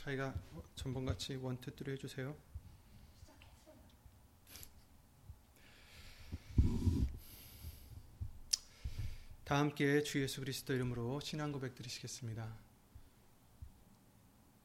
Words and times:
자기가 0.00 0.34
전번같이 0.76 1.36
원투3 1.36 1.90
해주세요. 1.90 2.34
다 9.44 9.58
함께 9.58 10.02
주 10.02 10.22
예수 10.22 10.40
그리스도 10.40 10.72
이름으로 10.72 11.20
신앙 11.20 11.52
고백 11.52 11.74
드리시겠습니다. 11.74 12.50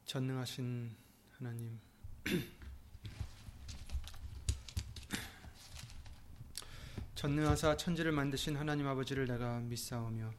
전능하신 0.05 0.95
하나님 1.31 1.81
전능하사 7.15 7.75
천지를 7.75 8.13
만드신 8.13 8.55
하나님 8.55 8.87
아버지를 8.87 9.27
내가 9.27 9.59
믿사오며 9.59 10.33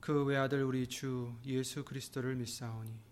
그 0.00 0.24
외아들 0.24 0.64
우리 0.64 0.88
주 0.88 1.36
예수 1.44 1.84
그리스도를 1.84 2.36
믿사오니 2.36 3.11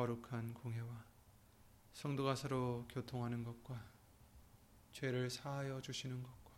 거룩한 0.00 0.54
공회와 0.54 1.04
성도가 1.92 2.34
서로 2.34 2.86
교통하는 2.88 3.44
것과 3.44 3.84
죄를 4.92 5.28
사하여 5.28 5.82
주시는 5.82 6.22
것과 6.22 6.50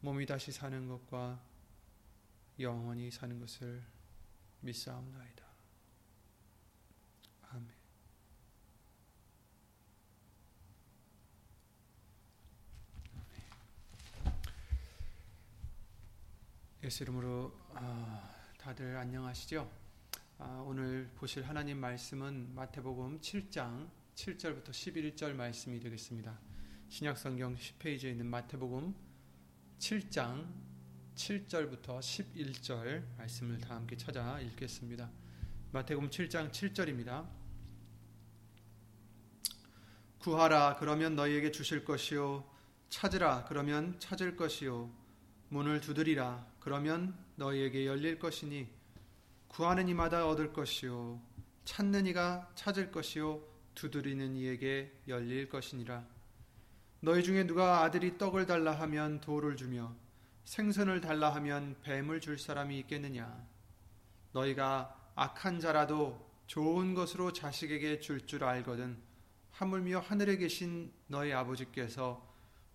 몸이 0.00 0.26
다시 0.26 0.52
사는 0.52 0.88
것과 0.88 1.42
영원히 2.60 3.10
사는 3.10 3.40
것을 3.40 3.82
믿사옵나이다. 4.60 5.42
아멘. 7.48 7.72
예수 16.82 17.04
이름으로 17.04 17.56
어, 17.70 18.30
다들 18.58 18.98
안녕하시죠? 18.98 19.81
아, 20.38 20.64
오늘 20.66 21.08
보실 21.14 21.46
하나님 21.46 21.78
말씀은 21.78 22.54
마태복음 22.54 23.20
7장 23.20 23.88
7절부터 24.14 24.70
11절 24.70 25.34
말씀이 25.34 25.78
되겠습니다. 25.78 26.38
신약성경 26.88 27.54
10페이지에 27.56 28.06
있는 28.10 28.26
마태복음 28.26 28.94
7장 29.78 30.46
7절부터 31.14 32.00
11절 32.00 33.04
말씀을 33.18 33.58
다 33.58 33.76
함께 33.76 33.96
찾아 33.96 34.40
읽겠습니다. 34.40 35.10
마태복음 35.70 36.10
7장 36.10 36.50
7절입니다. 36.50 37.28
구하라 40.18 40.76
그러면 40.80 41.14
너희에게 41.14 41.52
주실 41.52 41.84
것이요 41.84 42.44
찾으라 42.88 43.44
그러면 43.48 43.98
찾을 44.00 44.36
것이요 44.36 44.90
문을 45.50 45.80
두드리라 45.80 46.46
그러면 46.58 47.16
너희에게 47.36 47.86
열릴 47.86 48.18
것이니 48.18 48.81
구하는 49.52 49.88
이마다 49.88 50.26
얻을 50.26 50.52
것이요 50.52 51.20
찾는 51.64 52.06
이가 52.06 52.50
찾을 52.54 52.90
것이요 52.90 53.40
두드리는 53.74 54.34
이에게 54.34 54.92
열릴 55.08 55.48
것이니라 55.48 56.04
너희 57.00 57.22
중에 57.22 57.46
누가 57.46 57.82
아들이 57.82 58.18
떡을 58.18 58.46
달라 58.46 58.72
하면 58.72 59.20
돌을 59.20 59.56
주며 59.56 59.94
생선을 60.44 61.00
달라 61.00 61.34
하면 61.36 61.76
뱀을 61.82 62.20
줄 62.20 62.38
사람이 62.38 62.78
있겠느냐 62.80 63.46
너희가 64.32 65.12
악한 65.14 65.60
자라도 65.60 66.32
좋은 66.46 66.94
것으로 66.94 67.32
자식에게 67.32 68.00
줄줄 68.00 68.44
알거든 68.44 68.98
하물며 69.52 70.00
하늘에 70.00 70.36
계신 70.36 70.92
너희 71.06 71.32
아버지께서 71.32 72.26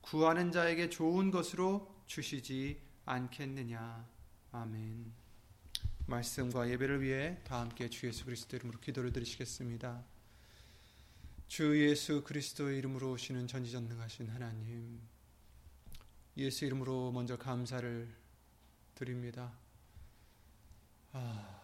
구하는 0.01 0.51
자에게 0.51 0.89
좋은 0.89 1.31
것으로 1.31 1.93
주시지 2.05 2.81
않겠느냐. 3.05 4.07
아멘. 4.51 5.26
말씀과 6.07 6.69
예배를 6.69 7.01
위해 7.01 7.37
다 7.43 7.59
함께 7.59 7.89
주 7.89 8.07
예수 8.07 8.23
그리스도 8.23 8.55
이름으로 8.55 8.79
기도를 8.79 9.11
드리시겠습니다. 9.11 10.05
주 11.47 11.85
예수 11.85 12.23
그리스도의 12.23 12.77
이름으로 12.77 13.11
오시는 13.11 13.47
전지전능하신 13.47 14.29
하나님, 14.29 15.01
예수 16.37 16.65
이름으로 16.65 17.11
먼저 17.11 17.37
감사를 17.37 18.07
드립니다. 18.95 19.51
아, 21.11 21.61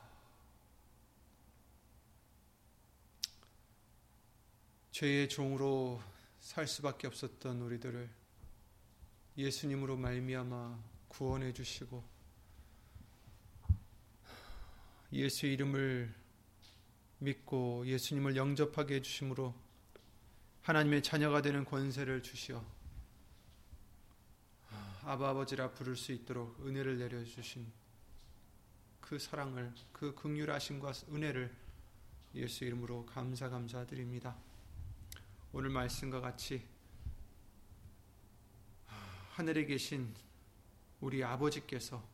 죄의 4.92 5.30
종으로 5.30 6.02
살 6.40 6.68
수밖에 6.68 7.08
없었던 7.08 7.62
우리들을 7.62 8.10
예수님으로 9.38 9.96
말미암아 9.96 10.84
구원해 11.08 11.54
주시고 11.54 12.13
예수 15.14 15.46
이름을 15.46 16.12
믿고 17.20 17.86
예수님을 17.86 18.36
영접하게 18.36 18.96
해 18.96 19.02
주심으로 19.02 19.54
하나님의 20.64 21.04
자녀가 21.04 21.42
되는 21.44 21.64
권세를 21.66 22.24
주시어 22.24 22.66
아바 25.04 25.30
아버지라 25.30 25.70
부를 25.72 25.96
수 25.96 26.14
있도록 26.14 26.66
은혜를 26.66 26.98
내려 26.98 27.24
주신 27.24 27.72
그 29.02 29.20
사랑을 29.20 29.72
그 29.92 30.16
긍휼하심과 30.16 30.94
은혜를 31.12 31.54
예수 32.34 32.66
이름으로 32.66 33.06
감사 33.06 33.50
감사드립니다. 33.50 34.36
오늘 35.52 35.70
말씀과 35.70 36.22
같이 36.22 36.66
하늘에 39.34 39.66
계신 39.66 40.12
우리 41.02 41.24
아버지께서 41.24 42.13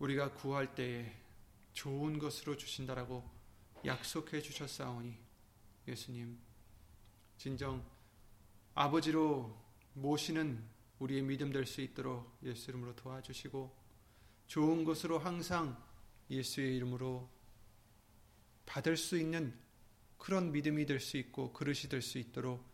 우리가 0.00 0.32
구할 0.32 0.74
때에 0.74 1.14
좋은 1.72 2.18
것으로 2.18 2.56
주신다라고 2.56 3.22
약속해 3.84 4.40
주셨사오니 4.42 5.16
예수님 5.86 6.38
진정 7.36 7.84
아버지로 8.74 9.56
모시는 9.94 10.62
우리의 10.98 11.22
믿음 11.22 11.52
될 11.52 11.66
수 11.66 11.80
있도록 11.80 12.38
예수 12.42 12.70
이름으로 12.70 12.96
도와주시고 12.96 13.74
좋은 14.46 14.84
것으로 14.84 15.18
항상 15.18 15.82
예수의 16.30 16.76
이름으로 16.76 17.28
받을 18.66 18.96
수 18.96 19.18
있는 19.18 19.58
그런 20.18 20.52
믿음이 20.52 20.86
될 20.86 21.00
수 21.00 21.16
있고 21.16 21.52
그릇이 21.52 21.88
될 21.88 22.02
수 22.02 22.18
있도록 22.18 22.64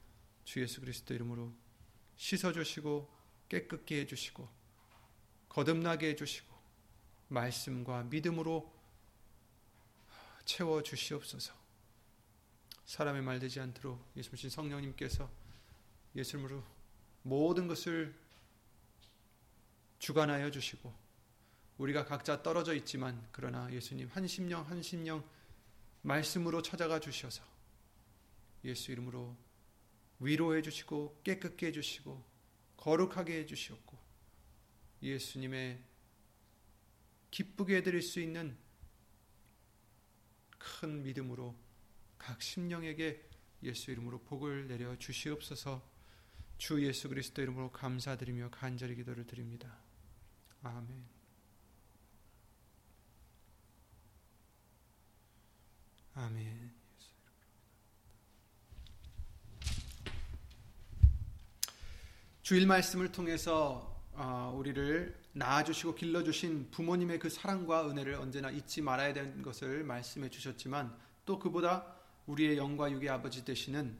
주 0.44 0.60
예수 0.60 0.80
그리스도 0.80 1.14
이름으로 1.14 1.52
씻어 2.16 2.52
주시고 2.52 3.08
깨끗게 3.48 4.00
해 4.00 4.06
주시고 4.06 4.48
거듭나게 5.48 6.10
해 6.10 6.16
주시고 6.16 6.55
말씀과 7.28 8.04
믿음으로 8.04 8.72
채워 10.44 10.82
주시옵소서. 10.82 11.52
사람의 12.86 13.22
말 13.22 13.38
되지 13.40 13.60
않도록 13.60 14.00
예수님 14.16 14.48
성령님께서 14.48 15.28
예수님으로 16.14 16.62
모든 17.22 17.66
것을 17.66 18.14
주관하여 19.98 20.50
주시고 20.50 20.94
우리가 21.78 22.04
각자 22.04 22.42
떨어져 22.42 22.74
있지만 22.74 23.26
그러나 23.32 23.70
예수님 23.72 24.08
한 24.12 24.26
심령 24.26 24.62
한 24.68 24.82
심령 24.82 25.24
말씀으로 26.02 26.62
찾아가 26.62 27.00
주셔서 27.00 27.42
예수 28.64 28.92
이름으로 28.92 29.36
위로해 30.20 30.62
주시고 30.62 31.20
깨끗게 31.24 31.66
해 31.66 31.72
주시고 31.72 32.22
거룩하게 32.76 33.40
해 33.40 33.46
주시었고 33.46 33.98
예수님의 35.02 35.82
기쁘게 37.36 37.76
해드릴 37.76 38.00
수 38.00 38.18
있는 38.18 38.56
큰 40.56 41.02
믿음으로 41.02 41.54
각 42.16 42.40
심령에게 42.40 43.28
예수 43.62 43.90
이름으로 43.90 44.22
복을 44.22 44.68
내려 44.68 44.96
주시옵소서 44.96 45.86
주 46.56 46.82
예수 46.82 47.10
그리스도 47.10 47.42
이름으로 47.42 47.70
감사드리며 47.72 48.48
간절히 48.52 48.96
기도를 48.96 49.26
드립니다. 49.26 49.76
아멘. 50.62 51.04
아멘. 56.14 56.74
주일 62.40 62.66
말씀을 62.66 63.12
통해서 63.12 64.02
어, 64.14 64.54
우리를 64.56 65.25
낳아주시고 65.36 65.96
길러주신 65.96 66.70
부모님의 66.70 67.18
그 67.18 67.28
사랑과 67.28 67.90
은혜를 67.90 68.14
언제나 68.14 68.50
잊지 68.50 68.80
말아야 68.80 69.12
되는 69.12 69.42
것을 69.42 69.84
말씀해 69.84 70.30
주셨지만 70.30 70.96
또 71.26 71.38
그보다 71.38 71.94
우리의 72.24 72.56
영과 72.56 72.90
육의 72.90 73.10
아버지 73.10 73.44
되시는 73.44 73.98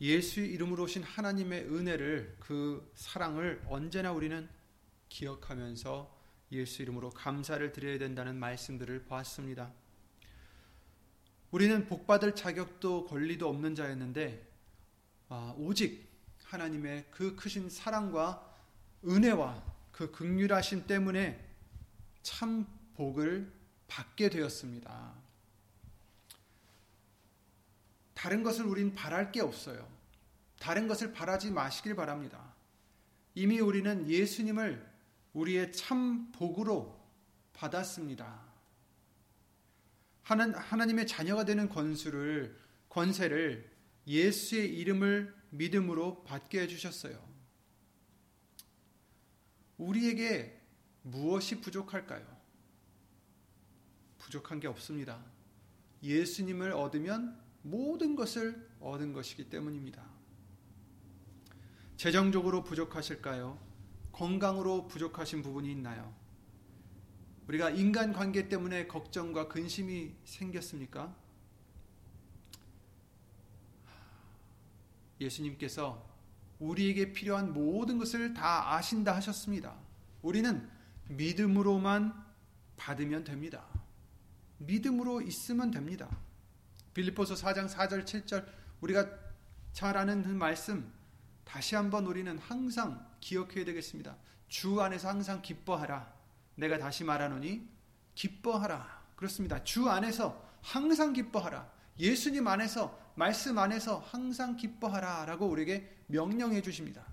예수의 0.00 0.48
이름으로 0.52 0.84
오신 0.84 1.02
하나님의 1.02 1.64
은혜를 1.64 2.36
그 2.38 2.88
사랑을 2.94 3.60
언제나 3.66 4.12
우리는 4.12 4.48
기억하면서 5.08 6.14
예수 6.52 6.82
이름으로 6.82 7.10
감사를 7.10 7.72
드려야 7.72 7.98
된다는 7.98 8.36
말씀들을 8.36 9.06
보았습니다. 9.06 9.72
우리는 11.50 11.88
복받을 11.88 12.36
자격도 12.36 13.06
권리도 13.06 13.48
없는 13.48 13.74
자였는데 13.74 14.46
아, 15.30 15.52
오직 15.56 16.06
하나님의 16.44 17.06
그 17.10 17.34
크신 17.34 17.70
사랑과 17.70 18.54
은혜와 19.04 19.75
그 19.96 20.10
극률하심 20.10 20.86
때문에 20.86 21.42
참 22.20 22.66
복을 22.96 23.50
받게 23.88 24.28
되었습니다. 24.28 25.14
다른 28.12 28.42
것을 28.42 28.66
우린 28.66 28.94
바랄 28.94 29.32
게 29.32 29.40
없어요. 29.40 29.88
다른 30.58 30.86
것을 30.86 31.12
바라지 31.12 31.50
마시길 31.50 31.96
바랍니다. 31.96 32.54
이미 33.34 33.58
우리는 33.58 34.06
예수님을 34.06 34.86
우리의 35.32 35.72
참 35.72 36.30
복으로 36.32 37.02
받았습니다. 37.54 38.42
하나, 40.24 40.58
하나님의 40.58 41.06
자녀가 41.06 41.46
되는 41.46 41.70
권수를, 41.70 42.54
권세를 42.90 43.70
예수의 44.06 44.74
이름을 44.76 45.34
믿음으로 45.50 46.22
받게 46.24 46.60
해주셨어요. 46.60 47.35
우리에게 49.78 50.60
무엇이 51.02 51.60
부족할까요? 51.60 52.26
부족한 54.18 54.60
게 54.60 54.66
없습니다. 54.66 55.24
예수님을 56.02 56.72
얻으면 56.72 57.40
모든 57.62 58.16
것을 58.16 58.68
얻은 58.80 59.12
것이기 59.12 59.48
때문입니다. 59.48 60.04
재정적으로 61.96 62.62
부족하실까요? 62.62 63.58
건강으로 64.12 64.86
부족하신 64.86 65.42
부분이 65.42 65.70
있나요? 65.72 66.14
우리가 67.48 67.70
인간 67.70 68.12
관계 68.12 68.48
때문에 68.48 68.86
걱정과 68.86 69.48
근심이 69.48 70.14
생겼습니까? 70.24 71.14
예수님께서 75.20 76.15
우리에게 76.58 77.12
필요한 77.12 77.52
모든 77.52 77.98
것을 77.98 78.34
다 78.34 78.74
아신다 78.74 79.14
하셨습니다. 79.16 79.74
우리는 80.22 80.68
믿음으로만 81.08 82.24
받으면 82.76 83.24
됩니다. 83.24 83.64
믿음으로 84.58 85.20
있으면 85.22 85.70
됩니다. 85.70 86.08
빌립보서 86.94 87.34
4장 87.34 87.68
4절 87.68 88.04
7절 88.04 88.46
우리가 88.80 89.08
잘 89.72 89.96
아는 89.96 90.22
그 90.22 90.28
말씀 90.28 90.90
다시 91.44 91.74
한번 91.74 92.06
우리는 92.06 92.38
항상 92.38 93.06
기억해야 93.20 93.64
되겠습니다. 93.64 94.16
주 94.48 94.80
안에서 94.80 95.08
항상 95.08 95.42
기뻐하라. 95.42 96.12
내가 96.54 96.78
다시 96.78 97.04
말하노니 97.04 97.68
기뻐하라. 98.14 99.04
그렇습니다. 99.14 99.62
주 99.62 99.88
안에서 99.88 100.42
항상 100.62 101.12
기뻐하라. 101.12 101.70
예수님 101.98 102.46
안에서 102.46 102.98
말씀 103.14 103.58
안에서 103.58 103.98
항상 104.00 104.56
기뻐하라 104.56 105.26
라고 105.26 105.46
우리에게 105.46 105.95
명령해 106.06 106.62
주십니다. 106.62 107.04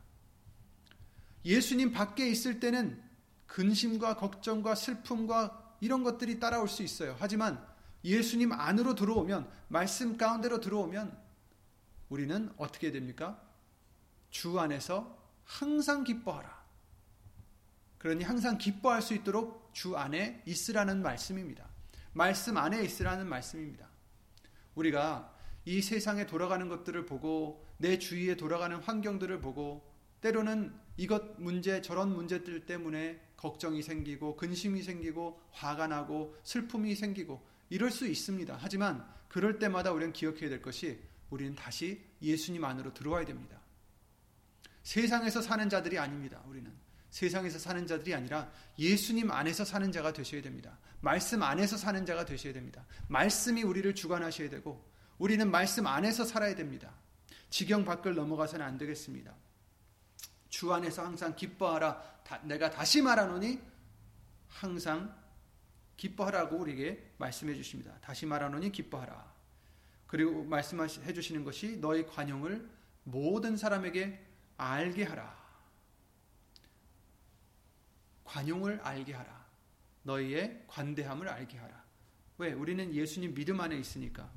예수님 1.46 1.92
밖에 1.92 2.30
있을 2.30 2.60
때는 2.60 3.02
근심과 3.48 4.16
걱정과 4.16 4.76
슬픔과 4.76 5.78
이런 5.82 6.04
것들이 6.04 6.40
따라올 6.40 6.68
수 6.68 6.84
있어요. 6.84 7.16
하지만 7.20 7.64
예수님 8.04 8.52
안으로 8.52 8.96
들어오면 8.96 9.50
말씀 9.68 10.18
가운데로 10.18 10.60
들어오면 10.60 11.18
우리는 12.10 12.54
어떻게 12.58 12.92
됩니까? 12.92 13.42
주 14.30 14.60
안에서 14.60 15.18
항상 15.44 16.04
기뻐하라. 16.04 16.64
그러니 17.98 18.24
항상 18.24 18.58
기뻐할 18.58 19.02
수 19.02 19.14
있도록 19.14 19.70
주 19.74 19.98
안에 19.98 20.44
있으라는 20.46 21.02
말씀입니다. 21.02 21.68
말씀 22.14 22.58
안에 22.58 22.84
있으라는 22.84 23.28
말씀입니다. 23.28 23.88
우리가 24.76 25.34
이 25.66 25.82
세상에 25.82 26.26
돌아가는 26.26 26.68
것들을 26.68 27.06
보고 27.06 27.66
내 27.84 28.00
주위에 28.00 28.36
돌아가는 28.38 28.78
환경들을 28.78 29.42
보고 29.42 29.86
때로는 30.22 30.74
이것 30.96 31.38
문제 31.38 31.82
저런 31.82 32.16
문제들 32.16 32.66
때문에 32.66 33.20
걱정이 33.36 33.84
생기고 33.84 34.38
근심이 34.38 34.82
생기고 34.82 35.42
화가 35.52 35.88
나고 35.88 36.34
슬픔이 36.44 36.96
생기고 36.96 37.46
이럴 37.70 37.92
수 37.92 38.08
있습니다. 38.08 38.58
하지만 38.58 39.06
그럴 39.28 39.60
때마다 39.60 39.92
우리는 39.92 40.14
기억해야 40.14 40.50
될 40.50 40.62
것이 40.62 40.98
우리는 41.30 41.56
다시 41.56 42.02
예수님 42.22 42.64
안으로 42.64 42.94
들어와야 42.94 43.26
됩니다. 43.26 43.60
세상에서 44.84 45.42
사는 45.42 45.68
자들이 45.68 46.00
아닙니다. 46.00 46.42
우리는 46.48 46.72
세상에서 47.10 47.60
사는 47.60 47.86
자들이 47.86 48.14
아니라 48.14 48.50
예수님 48.80 49.30
안에서 49.30 49.66
사는 49.66 49.92
자가 49.92 50.14
되셔야 50.14 50.42
됩니다. 50.42 50.80
말씀 51.02 51.44
안에서 51.44 51.76
사는 51.76 52.06
자가 52.06 52.24
되셔야 52.24 52.54
됩니다. 52.54 52.86
말씀이 53.10 53.62
우리를 53.62 53.94
주관하셔야 53.94 54.50
되고 54.50 54.82
우리는 55.18 55.52
말씀 55.52 55.86
안에서 55.86 56.24
살아야 56.24 56.56
됩니다. 56.56 57.03
지경 57.54 57.86
밖을 57.86 58.16
넘어가서는 58.16 58.66
안 58.66 58.80
되겠습니다. 58.80 59.32
주 60.50 60.74
안에서 60.74 61.06
항상 61.06 61.36
기뻐하라. 61.36 62.02
내가 62.46 62.72
다시 62.72 63.00
말하노니 63.00 63.62
항상 64.48 65.16
기뻐하라고 65.96 66.58
우리에게 66.58 67.14
말씀해 67.20 67.54
주십니다. 67.54 67.96
다시 68.02 68.26
말하노니 68.26 68.72
기뻐하라. 68.72 69.32
그리고 70.08 70.44
말씀해 70.46 71.14
주시는 71.14 71.44
것이 71.44 71.78
너희 71.78 72.08
관용을 72.08 72.68
모든 73.04 73.56
사람에게 73.56 74.20
알게 74.58 75.04
하라. 75.04 75.38
관용을 78.24 78.80
알게 78.82 79.14
하라. 79.14 79.46
너희의 80.02 80.64
관대함을 80.66 81.30
알게 81.30 81.60
하라. 81.60 81.84
왜? 82.40 82.54
우리는 82.54 82.92
예수님 82.96 83.36
믿음 83.36 83.62
안에 83.62 83.78
있으니까. 83.78 84.28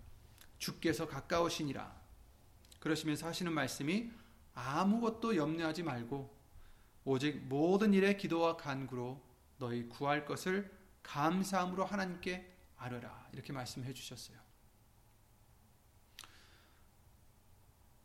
주께서 0.58 1.08
가까우시니라. 1.08 2.04
그러시면서 2.80 3.26
하시는 3.26 3.52
말씀이 3.52 4.10
아무것도 4.54 5.36
염려하지 5.36 5.82
말고 5.82 6.34
오직 7.04 7.36
모든 7.46 7.94
일에 7.94 8.16
기도와 8.16 8.56
간구로 8.56 9.22
너희 9.58 9.88
구할 9.88 10.24
것을 10.24 10.70
감사함으로 11.02 11.84
하나님께 11.84 12.52
아뢰라. 12.76 13.28
이렇게 13.32 13.52
말씀해 13.52 13.92
주셨어요. 13.94 14.38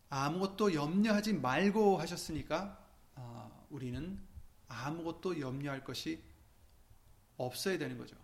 아무것도 0.09 0.73
염려하지 0.73 1.33
말고 1.33 1.97
하셨으니까 1.97 2.77
어, 3.15 3.67
우리는 3.69 4.19
아무것도 4.67 5.39
염려할 5.39 5.83
것이 5.83 6.21
없어야 7.37 7.77
되는 7.77 7.97
거죠. 7.97 8.15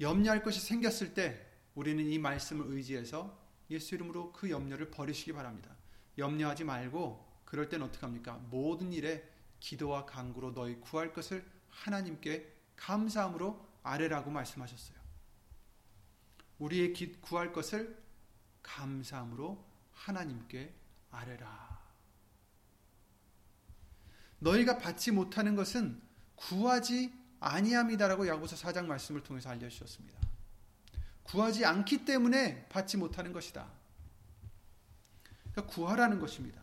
염려할 0.00 0.42
것이 0.42 0.60
생겼을 0.60 1.14
때 1.14 1.46
우리는 1.74 2.04
이 2.04 2.18
말씀을 2.18 2.66
의지해서 2.68 3.41
예수 3.72 3.94
이름으로 3.94 4.32
그 4.32 4.50
염려를 4.50 4.90
버리시기 4.90 5.32
바랍니다. 5.32 5.74
염려하지 6.18 6.64
말고 6.64 7.32
그럴 7.44 7.68
땐 7.68 7.82
어떻게 7.82 8.06
합니까? 8.06 8.40
모든 8.50 8.92
일에 8.92 9.28
기도와 9.60 10.06
간구로 10.06 10.54
너희 10.54 10.76
구할 10.80 11.12
것을 11.12 11.44
하나님께 11.70 12.52
감사함으로 12.76 13.68
아뢰라고 13.82 14.30
말씀하셨어요. 14.30 14.98
우리의 16.58 16.92
구할 17.20 17.52
것을 17.52 18.00
감사함으로 18.62 19.64
하나님께 19.92 20.74
아뢰라. 21.10 21.82
너희가 24.38 24.78
받지 24.78 25.10
못하는 25.10 25.54
것은 25.54 26.00
구하지 26.34 27.12
아니함이다라고 27.40 28.26
야고보서 28.26 28.56
4장 28.56 28.86
말씀을 28.86 29.22
통해서 29.22 29.50
알려 29.50 29.68
주셨습니다. 29.68 30.18
구하지 31.32 31.64
않기 31.64 32.04
때문에 32.04 32.66
받지 32.68 32.98
못하는 32.98 33.32
것이다. 33.32 33.66
그러니까 35.50 35.74
구하라는 35.74 36.20
것입니다. 36.20 36.60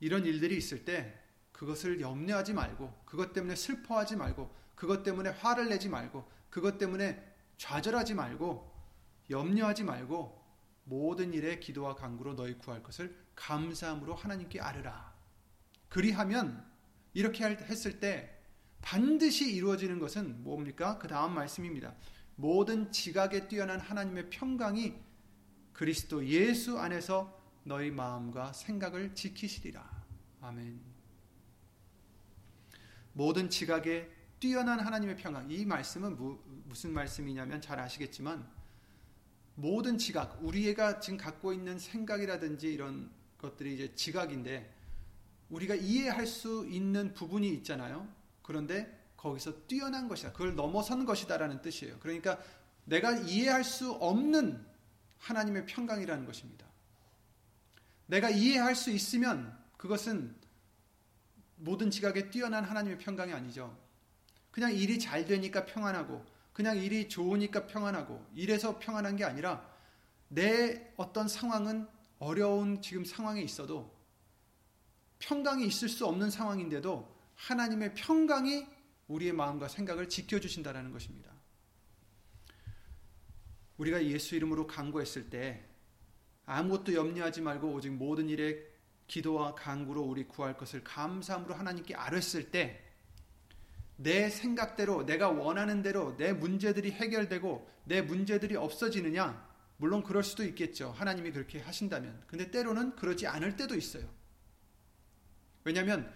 이런 0.00 0.24
일들이 0.24 0.56
있을 0.56 0.86
때 0.86 1.14
그것을 1.52 2.00
염려하지 2.00 2.54
말고 2.54 3.02
그것 3.04 3.34
때문에 3.34 3.54
슬퍼하지 3.54 4.16
말고 4.16 4.54
그것 4.74 5.02
때문에 5.02 5.28
화를 5.30 5.68
내지 5.68 5.90
말고 5.90 6.26
그것 6.48 6.78
때문에 6.78 7.22
좌절하지 7.58 8.14
말고 8.14 8.72
염려하지 9.28 9.84
말고 9.84 10.42
모든 10.84 11.34
일에 11.34 11.58
기도와 11.58 11.96
간구로 11.96 12.34
너희 12.34 12.56
구할 12.56 12.82
것을 12.82 13.14
감사함으로 13.34 14.14
하나님께 14.14 14.58
아뢰라. 14.58 15.12
그리하면 15.90 16.66
이렇게 17.12 17.44
했을 17.44 18.00
때 18.00 18.38
반드시 18.80 19.52
이루어지는 19.52 19.98
것은 19.98 20.42
뭡니까? 20.44 20.98
그 20.98 21.08
다음 21.08 21.34
말씀입니다. 21.34 21.94
모든 22.38 22.92
지각에 22.92 23.48
뛰어난 23.48 23.80
하나님의 23.80 24.30
평강이 24.30 24.94
그리스도 25.72 26.24
예수 26.24 26.78
안에서 26.78 27.36
너희 27.64 27.90
마음과 27.90 28.52
생각을 28.52 29.12
지키시리라. 29.12 30.04
아멘. 30.40 30.80
모든 33.12 33.50
지각에 33.50 34.08
뛰어난 34.38 34.78
하나님의 34.78 35.16
평강. 35.16 35.50
이 35.50 35.64
말씀은 35.64 36.16
무, 36.16 36.38
무슨 36.66 36.92
말씀이냐면 36.92 37.60
잘 37.60 37.80
아시겠지만 37.80 38.48
모든 39.56 39.98
지각, 39.98 40.38
우리가 40.40 41.00
지금 41.00 41.18
갖고 41.18 41.52
있는 41.52 41.76
생각이라든지 41.76 42.72
이런 42.72 43.10
것들이 43.38 43.74
이제 43.74 43.92
지각인데 43.96 44.72
우리가 45.50 45.74
이해할 45.74 46.24
수 46.24 46.68
있는 46.68 47.14
부분이 47.14 47.48
있잖아요. 47.54 48.08
그런데 48.42 48.96
거기서 49.18 49.66
뛰어난 49.66 50.08
것이다. 50.08 50.32
그걸 50.32 50.54
넘어선 50.54 51.04
것이다라는 51.04 51.60
뜻이에요. 51.60 51.98
그러니까 51.98 52.38
내가 52.84 53.12
이해할 53.12 53.64
수 53.64 53.92
없는 53.92 54.64
하나님의 55.18 55.66
평강이라는 55.66 56.24
것입니다. 56.24 56.66
내가 58.06 58.30
이해할 58.30 58.74
수 58.74 58.90
있으면 58.90 59.56
그것은 59.76 60.34
모든 61.56 61.90
지각에 61.90 62.30
뛰어난 62.30 62.64
하나님의 62.64 62.98
평강이 62.98 63.32
아니죠. 63.32 63.76
그냥 64.50 64.72
일이 64.72 64.98
잘 64.98 65.26
되니까 65.26 65.66
평안하고, 65.66 66.24
그냥 66.52 66.78
일이 66.78 67.08
좋으니까 67.08 67.66
평안하고, 67.66 68.24
이래서 68.34 68.78
평안한 68.78 69.16
게 69.16 69.24
아니라 69.24 69.68
내 70.28 70.92
어떤 70.96 71.28
상황은 71.28 71.86
어려운 72.18 72.80
지금 72.80 73.04
상황에 73.04 73.42
있어도 73.42 73.96
평강이 75.18 75.66
있을 75.66 75.88
수 75.88 76.06
없는 76.06 76.30
상황인데도 76.30 77.16
하나님의 77.34 77.94
평강이 77.94 78.66
우리의 79.08 79.32
마음과 79.32 79.68
생각을 79.68 80.08
지켜주신다라는 80.08 80.92
것입니다. 80.92 81.32
우리가 83.76 84.04
예수 84.04 84.36
이름으로 84.36 84.66
간구했을 84.66 85.30
때 85.30 85.64
아무것도 86.46 86.94
염려하지 86.94 87.40
말고 87.42 87.72
오직 87.72 87.90
모든 87.90 88.28
일에 88.28 88.64
기도와 89.06 89.54
간구로 89.54 90.02
우리 90.02 90.24
구할 90.24 90.56
것을 90.56 90.84
감사함으로 90.84 91.54
하나님께 91.54 91.94
아뢰었을 91.94 92.50
때 92.50 92.88
내 94.00 94.30
생각대로 94.30 95.04
내가 95.04 95.28
원하는 95.28 95.82
대로 95.82 96.16
내 96.16 96.32
문제들이 96.32 96.92
해결되고 96.92 97.68
내 97.84 98.00
문제들이 98.00 98.54
없어지느냐? 98.54 99.48
물론 99.76 100.04
그럴 100.04 100.22
수도 100.22 100.44
있겠죠. 100.44 100.92
하나님이 100.92 101.32
그렇게 101.32 101.58
하신다면. 101.58 102.22
근데 102.28 102.50
때로는 102.50 102.94
그러지 102.94 103.26
않을 103.26 103.56
때도 103.56 103.74
있어요. 103.74 104.08
왜냐하면 105.64 106.12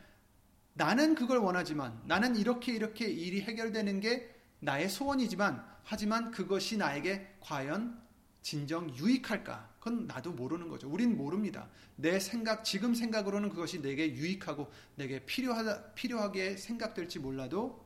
나는 0.75 1.15
그걸 1.15 1.39
원하지만 1.39 2.01
나는 2.07 2.37
이렇게 2.37 2.73
이렇게 2.73 3.07
일이 3.07 3.43
해결되는 3.43 4.01
게 4.01 4.35
나의 4.61 4.89
소원이지만 4.89 5.65
하지만 5.85 6.31
그것이 6.31 6.77
나에게 6.77 7.37
과연 7.41 8.01
진정 8.41 8.95
유익할까? 8.97 9.71
그건 9.79 10.07
나도 10.07 10.33
모르는 10.33 10.69
거죠. 10.69 10.89
우린 10.89 11.17
모릅니다. 11.17 11.69
내 11.97 12.19
생각, 12.21 12.65
지금 12.65 12.95
생각으로는 12.95 13.51
그것이 13.51 13.83
내게 13.83 14.15
유익하고 14.15 14.71
내게 14.97 15.25
필요하다, 15.27 15.93
필요하게 15.95 16.57
생각될지 16.57 17.19
몰라도 17.19 17.85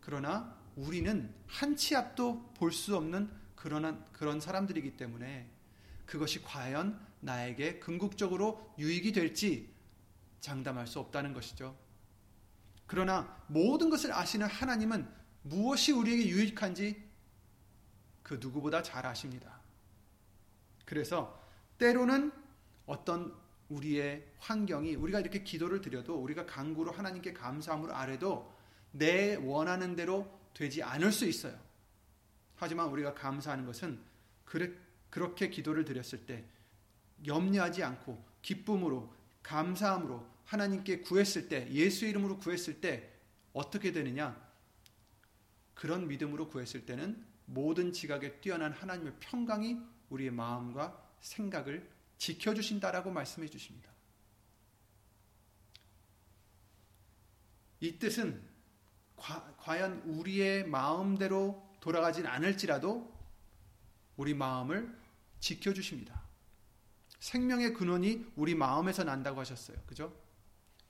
그러나 0.00 0.56
우리는 0.76 1.32
한 1.46 1.76
치 1.76 1.94
앞도 1.94 2.52
볼 2.54 2.72
수 2.72 2.96
없는 2.96 3.30
그런, 3.54 4.04
그런 4.12 4.40
사람들이기 4.40 4.96
때문에 4.96 5.48
그것이 6.06 6.42
과연 6.42 6.98
나에게 7.20 7.78
궁극적으로 7.78 8.74
유익이 8.78 9.12
될지 9.12 9.72
장담할 10.40 10.86
수 10.86 10.98
없다는 10.98 11.32
것이죠. 11.32 11.74
그러나 12.86 13.42
모든 13.46 13.90
것을 13.90 14.12
아시는 14.12 14.46
하나님은 14.46 15.08
무엇이 15.42 15.92
우리에게 15.92 16.28
유익한지 16.28 17.02
그 18.22 18.38
누구보다 18.40 18.82
잘 18.82 19.06
아십니다. 19.06 19.60
그래서 20.84 21.40
때로는 21.78 22.32
어떤 22.86 23.34
우리의 23.68 24.26
환경이 24.38 24.94
우리가 24.94 25.20
이렇게 25.20 25.42
기도를 25.42 25.80
드려도 25.80 26.16
우리가 26.16 26.46
강구로 26.46 26.92
하나님께 26.92 27.32
감사함으로 27.32 27.94
아래도 27.94 28.54
내 28.92 29.34
원하는 29.36 29.96
대로 29.96 30.30
되지 30.54 30.82
않을 30.82 31.10
수 31.10 31.26
있어요. 31.26 31.58
하지만 32.56 32.88
우리가 32.88 33.14
감사하는 33.14 33.66
것은 33.66 34.00
그렇게 35.10 35.48
기도를 35.48 35.84
드렸을 35.84 36.26
때 36.26 36.44
염려하지 37.26 37.82
않고 37.82 38.24
기쁨으로 38.42 39.12
감사함으로 39.42 40.33
하나님께 40.54 41.00
구했을 41.00 41.48
때 41.48 41.68
예수 41.72 42.06
이름으로 42.06 42.38
구했을 42.38 42.80
때 42.80 43.12
어떻게 43.52 43.92
되느냐? 43.92 44.40
그런 45.74 46.06
믿음으로 46.06 46.48
구했을 46.48 46.86
때는 46.86 47.26
모든 47.46 47.92
지각에 47.92 48.40
뛰어난 48.40 48.72
하나님의 48.72 49.14
평강이 49.20 49.78
우리의 50.10 50.30
마음과 50.30 51.16
생각을 51.20 51.90
지켜주신다라고 52.18 53.10
말씀해 53.10 53.48
주십니다. 53.48 53.90
이 57.80 57.98
뜻은 57.98 58.40
과, 59.16 59.80
연 59.80 60.00
우리의 60.06 60.66
마음대로 60.68 61.68
돌아가진 61.80 62.26
않을지라도 62.26 63.12
우리 64.16 64.34
마음을 64.34 64.96
지켜주십니다. 65.40 66.22
생명의 67.18 67.74
근원이 67.74 68.32
우리 68.36 68.54
마음에서 68.54 69.02
난다고 69.02 69.40
하셨어요. 69.40 69.76
그죠? 69.86 70.23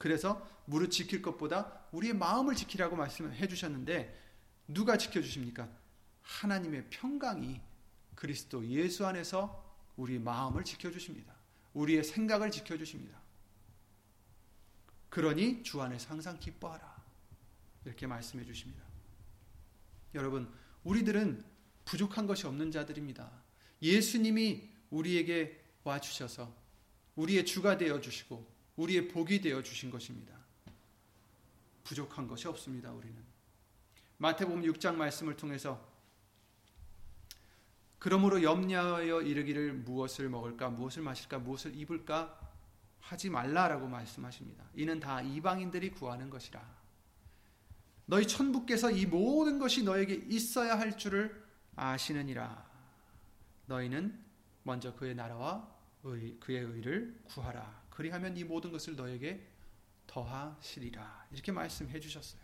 그래서 0.05 0.47
무릇 0.67 0.91
지킬 0.91 1.23
것보다 1.23 1.87
우리의 1.93 2.13
마음을 2.13 2.55
지키라고 2.55 2.95
말씀해 2.95 3.49
주셨는데 3.49 4.15
누가 4.69 4.99
지켜 4.99 5.23
주십니까? 5.23 5.67
하나님의 6.21 6.91
평강이 6.91 7.59
그리스도 8.15 8.67
예수 8.67 9.07
안에서 9.07 9.65
우리 9.97 10.19
마음을 10.19 10.63
지켜 10.63 10.91
주십니다. 10.91 11.35
우리의 11.73 12.05
생각을 12.05 12.51
지켜 12.51 12.77
주십니다. 12.77 13.19
그러니 15.09 15.63
주 15.63 15.81
안에서 15.81 16.11
항상 16.11 16.39
기뻐하라. 16.39 17.03
이렇게 17.87 18.07
말씀해 18.07 18.45
주십니다. 18.45 18.85
여러분, 20.15 20.53
우리들은 20.83 21.43
부족한 21.87 22.27
것이 22.27 22.47
없는 22.47 22.73
자들입니다. 22.73 23.33
예수님이 23.81 24.69
우리에게 24.91 25.65
와 25.83 25.99
주셔서 25.99 26.55
우리의 27.17 27.47
주가 27.47 27.79
되어 27.79 28.03
주시고 28.03 28.54
우리의 28.77 29.09
복이 29.09 29.41
되어 29.41 29.63
주신 29.63 29.91
것입니다. 29.91 30.35
부족한 31.85 32.27
것이 32.27 32.49
없습니다, 32.49 32.91
우리는. 32.93 33.17
마태복음 34.19 34.63
6장 34.63 34.95
말씀을 34.95 35.37
통해서 35.37 35.93
그러므로 37.99 38.43
염려하여 38.43 39.23
이르기를 39.23 39.73
무엇을 39.73 40.29
먹을까 40.29 40.69
무엇을 40.69 41.03
마실까 41.03 41.39
무엇을 41.39 41.75
입을까 41.75 42.39
하지 43.01 43.31
말라라고 43.31 43.87
말씀하십니다. 43.87 44.65
이는 44.75 45.01
다 45.01 45.23
이방인들이 45.23 45.91
구하는 45.91 46.31
것이라. 46.31 46.63
너희 48.07 48.27
천부께서 48.27 48.91
이 48.91 49.07
모든 49.07 49.59
것이 49.59 49.83
너에게 49.83 50.15
있어야 50.29 50.79
할 50.79 50.97
줄을 50.97 51.45
아시느니라. 51.77 52.65
너희는 53.67 54.23
먼저 54.63 54.95
그의 54.95 55.15
나라와 55.15 55.67
의, 56.03 56.37
그의 56.41 56.61
의를 56.61 57.19
구하라. 57.25 57.84
그리하면 57.95 58.37
이 58.37 58.45
모든 58.45 58.73
것을 58.73 58.97
너에게 58.97 59.47
더하시리라. 60.07 61.29
이렇게 61.31 61.53
말씀해 61.53 61.99
주셨어요. 62.01 62.43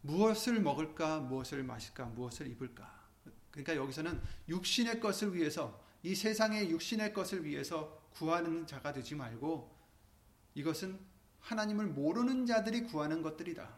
무엇을 0.00 0.60
먹을까, 0.60 1.20
무엇을 1.20 1.64
마실까, 1.64 2.06
무엇을 2.06 2.46
입을까. 2.46 3.08
그러니까 3.50 3.74
여기서는 3.74 4.22
육신의 4.48 5.00
것을 5.00 5.34
위해서, 5.34 5.84
이 6.04 6.14
세상의 6.14 6.70
육신의 6.70 7.12
것을 7.12 7.44
위해서 7.44 8.08
구하는 8.12 8.64
자가 8.66 8.92
되지 8.92 9.16
말고, 9.16 9.76
이것은 10.54 11.00
하나님을 11.40 11.88
모르는 11.88 12.46
자들이 12.46 12.82
구하는 12.84 13.22
것들이다. 13.22 13.74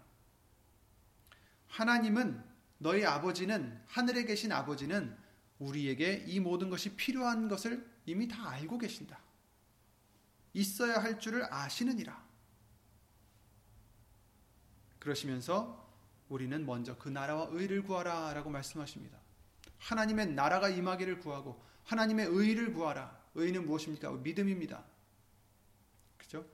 하나님은, 1.68 2.44
너희 2.78 3.04
아버지는, 3.06 3.82
하늘에 3.86 4.24
계신 4.24 4.52
아버지는 4.52 5.16
우리에게 5.58 6.24
이 6.26 6.38
모든 6.38 6.68
것이 6.68 6.96
필요한 6.96 7.48
것을 7.48 7.89
이미 8.06 8.28
다 8.28 8.50
알고 8.50 8.78
계신다. 8.78 9.20
있어야 10.52 11.02
할 11.02 11.18
줄을 11.20 11.52
아시느니라. 11.52 12.28
그러시면서 14.98 15.88
우리는 16.28 16.64
먼저 16.64 16.96
그 16.96 17.08
나라와 17.08 17.48
의를 17.50 17.82
구하라 17.82 18.32
라고 18.34 18.50
말씀하십니다. 18.50 19.18
하나님의 19.78 20.32
나라가 20.32 20.68
임하기를 20.68 21.20
구하고 21.20 21.64
하나님의 21.84 22.26
의를 22.26 22.72
구하라. 22.72 23.18
의는 23.34 23.66
무엇입니까? 23.66 24.10
믿음입니다. 24.12 24.84
그죠? 26.18 26.46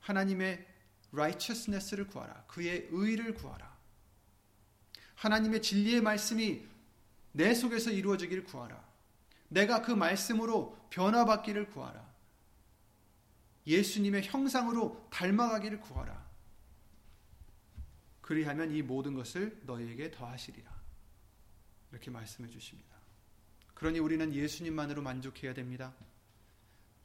하나님의 0.00 0.66
righteousness를 1.12 2.06
구하라. 2.06 2.44
그의 2.46 2.88
의를 2.90 3.34
구하라. 3.34 3.76
하나님의 5.16 5.62
진리의 5.62 6.00
말씀이 6.00 6.66
내 7.32 7.54
속에서 7.54 7.90
이루어지기를 7.90 8.44
구하라. 8.44 8.87
내가 9.48 9.82
그 9.82 9.92
말씀으로 9.92 10.76
변화받기를 10.90 11.70
구하라. 11.70 12.06
예수님의 13.66 14.24
형상으로 14.24 15.08
닮아가기를 15.10 15.80
구하라. 15.80 16.26
그리하면 18.20 18.70
이 18.72 18.82
모든 18.82 19.14
것을 19.14 19.60
너희에게 19.64 20.10
더하시리라. 20.10 20.70
이렇게 21.90 22.10
말씀해 22.10 22.50
주십니다. 22.50 22.96
그러니 23.74 23.98
우리는 23.98 24.34
예수님만으로 24.34 25.02
만족해야 25.02 25.54
됩니다. 25.54 25.94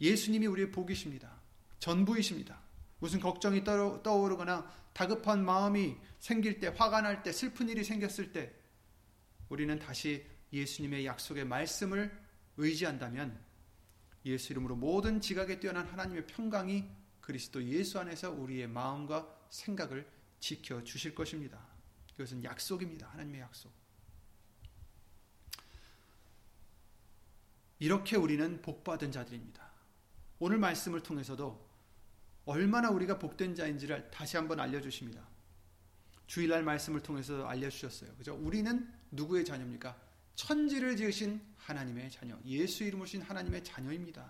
예수님이 0.01 0.47
우리의 0.47 0.71
복이십니다. 0.71 1.31
전부이십니다. 1.79 2.59
무슨 2.99 3.19
걱정이 3.19 3.63
떠오르거나 3.63 4.69
다급한 4.93 5.43
마음이 5.45 5.97
생길 6.19 6.59
때, 6.59 6.67
화가 6.67 7.01
날 7.01 7.23
때, 7.23 7.31
슬픈 7.31 7.67
일이 7.67 7.83
생겼을 7.83 8.31
때, 8.31 8.53
우리는 9.49 9.77
다시 9.79 10.25
예수님의 10.51 11.05
약속의 11.05 11.45
말씀을 11.45 12.22
의지한다면 12.57 13.39
예수 14.25 14.53
이름으로 14.53 14.75
모든 14.75 15.19
지각에 15.19 15.59
뛰어난 15.59 15.85
하나님의 15.87 16.27
평강이 16.27 16.89
그리스도 17.21 17.63
예수 17.63 17.99
안에서 17.99 18.31
우리의 18.31 18.67
마음과 18.67 19.47
생각을 19.49 20.07
지켜 20.39 20.83
주실 20.83 21.15
것입니다. 21.15 21.59
이것은 22.15 22.43
약속입니다. 22.43 23.07
하나님의 23.07 23.41
약속. 23.41 23.71
이렇게 27.79 28.15
우리는 28.15 28.61
복받은 28.61 29.11
자들입니다. 29.11 29.71
오늘 30.39 30.57
말씀을 30.57 31.01
통해서도 31.01 31.69
얼마나 32.45 32.89
우리가 32.89 33.19
복된 33.19 33.55
자인지를 33.55 34.11
다시 34.11 34.37
한번 34.37 34.59
알려주십니다. 34.59 35.25
주일날 36.27 36.63
말씀을 36.63 37.01
통해서 37.01 37.45
알려주셨어요. 37.45 38.15
그죠? 38.15 38.35
우리는 38.35 38.91
누구의 39.11 39.45
자녀입니까? 39.45 39.97
천지를 40.35 40.97
지으신 40.97 41.41
하나님의 41.57 42.11
자녀, 42.11 42.37
예수 42.45 42.83
이름으로 42.83 43.05
신 43.05 43.21
하나님의 43.21 43.63
자녀입니다. 43.63 44.29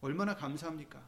얼마나 0.00 0.36
감사합니까? 0.36 1.02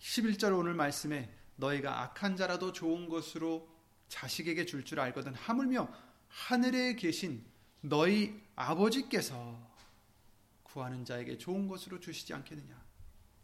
11절 0.00 0.56
오늘 0.58 0.74
말씀에 0.74 1.32
너희가 1.56 2.02
악한 2.02 2.36
자라도 2.36 2.72
좋은 2.72 3.08
것으로 3.08 3.68
자식에게 4.08 4.66
줄줄 4.66 4.84
줄 4.84 5.00
알거든 5.00 5.34
하물며 5.34 5.88
하늘에 6.28 6.94
계신 6.94 7.44
너희 7.80 8.40
아버지께서 8.54 9.72
구하는 10.62 11.04
자에게 11.04 11.38
좋은 11.38 11.68
것으로 11.68 12.00
주시지 12.00 12.34
않겠느냐. 12.34 12.84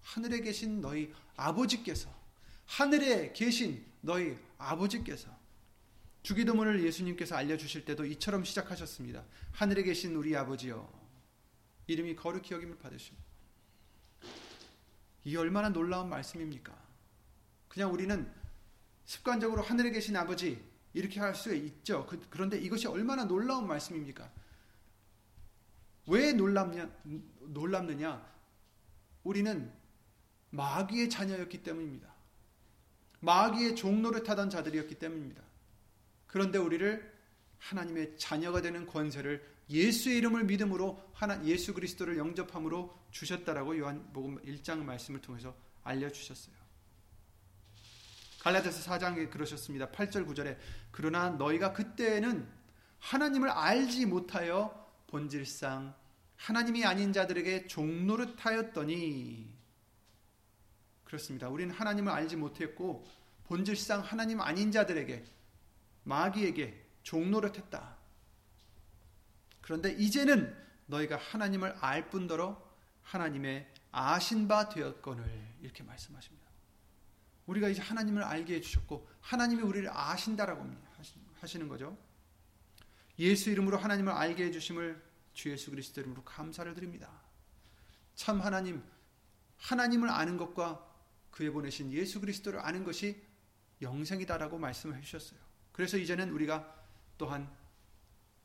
하늘에 0.02 0.40
계신 0.40 0.80
너희 0.80 1.12
아버지께서 1.37 2.12
하늘에 2.66 3.33
계신 3.33 3.85
너희 4.00 4.37
아버지께서 4.59 5.39
주기도문을 6.23 6.85
예수님께서 6.85 7.37
알려주실 7.37 7.85
때도 7.85 8.05
이처럼 8.05 8.45
시작하셨습니다. 8.45 9.25
하늘에 9.53 9.83
계신 9.83 10.15
우리 10.15 10.37
아버지여 10.37 11.00
이름이 11.87 12.17
거룩히 12.17 12.55
여김을 12.55 12.79
받으십니다. 12.79 13.25
이 15.25 15.37
얼마나 15.37 15.69
놀라운 15.69 16.09
말씀입니까? 16.09 16.77
그냥 17.69 17.93
우리는 17.93 18.31
습관적으로 19.05 19.62
하늘에 19.62 19.91
계신 19.91 20.17
아버지 20.17 20.62
이렇게 20.93 21.21
할 21.21 21.35
수 21.35 21.55
있죠. 21.55 22.07
그, 22.07 22.21
그런데 22.31 22.59
이것이 22.59 22.87
얼마나 22.89 23.25
놀라운 23.25 23.67
말씀입니까? 23.67 24.31
왜 26.07 26.33
놀랍냐, 26.33 26.91
놀랍느냐? 27.41 28.29
우리는 29.23 29.73
마귀의 30.50 31.09
자녀였기 31.09 31.62
때문입니다. 31.62 32.12
마귀의 33.21 33.77
타던 34.25 34.50
자들이었기 34.50 34.97
때문입니다. 34.97 35.50
그런데 36.31 36.59
우리를 36.59 37.13
하나님의 37.59 38.17
자녀가 38.17 38.63
되는 38.63 38.87
권세를 38.87 39.45
예수의 39.69 40.19
이름을 40.19 40.45
믿음으로 40.45 41.03
하나 41.13 41.45
예수 41.45 41.75
그리스도를 41.75 42.19
영접함으로 42.19 42.97
주셨다라고 43.11 43.77
요한복음 43.77 44.41
1장 44.45 44.85
말씀을 44.85 45.21
통해서 45.21 45.57
알려 45.83 46.09
주셨어요. 46.09 46.55
갈라디아서 48.39 48.89
4장에 48.89 49.29
그러셨습니다. 49.29 49.91
8절 49.91 50.25
9절에 50.29 50.57
그러나 50.93 51.31
너희가 51.31 51.73
그때는 51.73 52.49
하나님을 53.01 53.51
알지 53.51 54.07
못하여 54.07 54.89
본질상 55.09 55.93
하나님이 56.37 56.85
아닌 56.85 57.13
자들에게 57.13 57.67
종노릇하였더니 57.67 59.53
그렇습니다. 61.03 61.49
우리는 61.49 61.75
하나님을 61.75 62.13
알지 62.13 62.37
못했고 62.37 63.05
본질상 63.49 64.03
하나님 64.03 64.41
아닌 64.41 64.71
자들에게 64.71 65.25
마귀에게 66.04 66.87
종노릇했다. 67.02 67.97
그런데 69.61 69.92
이제는 69.92 70.57
너희가 70.87 71.16
하나님을 71.16 71.76
알 71.80 72.11
뿐더러 72.11 72.61
하나님의 73.03 73.72
아신 73.92 74.48
바 74.48 74.68
되었거늘 74.68 75.25
이렇게 75.61 75.83
말씀하십니다. 75.83 76.48
우리가 77.46 77.68
이제 77.68 77.83
하나님을 77.83 78.22
알게 78.22 78.55
해주셨고 78.57 79.09
하나님이 79.20 79.62
우리를 79.62 79.88
아신다라고 79.92 80.68
하시는 81.40 81.68
거죠. 81.68 81.96
예수 83.18 83.51
이름으로 83.51 83.77
하나님을 83.77 84.12
알게 84.12 84.44
해주심을 84.46 85.11
주 85.33 85.51
예수 85.51 85.70
그리스도 85.70 86.01
이름으로 86.01 86.22
감사를 86.25 86.72
드립니다. 86.75 87.11
참 88.14 88.40
하나님 88.40 88.83
하나님을 89.59 90.09
아는 90.09 90.37
것과 90.37 90.87
그에 91.31 91.51
보내신 91.51 91.92
예수 91.92 92.20
그리스도를 92.20 92.61
아는 92.61 92.85
것이 92.85 93.22
영생이다라고 93.83 94.59
말씀을 94.59 94.96
해주셨어요. 94.96 95.50
그래서 95.72 95.96
이제는 95.96 96.30
우리가 96.30 96.74
또한 97.18 97.50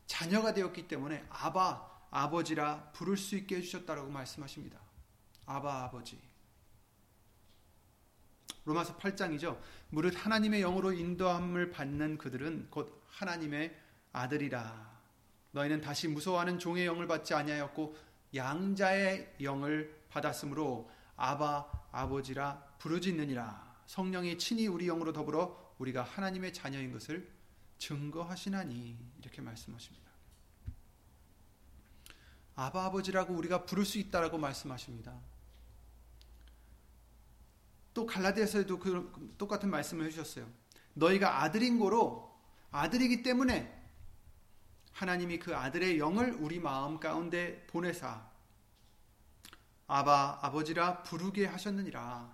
자녀가 0.06 0.54
되었기 0.54 0.88
때문에 0.88 1.26
아바 1.30 1.96
아버지라 2.12 2.92
부를 2.94 3.18
수 3.18 3.36
있게 3.36 3.58
해주셨다라고 3.58 4.10
말씀하십니다. 4.10 4.80
아바 5.46 5.84
아버지. 5.84 6.20
로마서 8.66 8.98
8장이죠. 8.98 9.60
무릇 9.90 10.26
하나님의 10.26 10.62
영으로 10.62 10.92
인도함을 10.92 11.72
받는 11.72 12.18
그들은 12.18 12.68
곧 12.70 13.04
하나님의 13.10 13.76
아들이라. 14.12 14.96
너희는 15.52 15.82
다시 15.82 16.08
무서워하는 16.08 16.60
종의 16.60 16.86
영을 16.86 17.08
받지 17.08 17.34
아니하였고 17.34 17.96
양자의 18.34 19.36
영을 19.42 20.04
받았으므로 20.10 20.90
아바 21.16 21.90
아버지라 21.92 22.62
부르짖느니라. 22.80 23.76
성령이 23.86 24.38
친히 24.38 24.68
우리 24.68 24.88
영으로 24.88 25.14
더불어 25.14 25.65
우리가 25.80 26.04
하나님의 26.04 26.54
자녀인 26.54 26.92
것을 26.92 27.30
증거하시나니 27.78 28.98
이렇게 29.20 29.42
말씀하십니다. 29.42 30.06
아바 32.56 32.86
아버지라고 32.86 33.34
우리가 33.34 33.66
부를 33.66 33.86
수 33.86 33.98
있다라고 33.98 34.38
말씀하십니다. 34.38 35.20
또 37.94 38.06
갈라디아서에도 38.06 38.80
그 38.80 39.34
똑같은 39.38 39.70
말씀을 39.70 40.06
해주셨어요. 40.06 40.50
너희가 40.94 41.44
아들인 41.44 41.80
고로 41.80 42.34
아들이기 42.72 43.24
때문에 43.24 43.74
하나님이 44.92 45.40
그 45.40 45.56
아들의 45.56 46.00
영을 46.00 46.34
우리 46.34 46.60
마음 46.60 47.00
가운데 47.00 47.66
보내사 47.68 48.30
아바 49.88 50.40
아버지라 50.42 51.04
부르게 51.04 51.46
하셨느니라. 51.46 52.34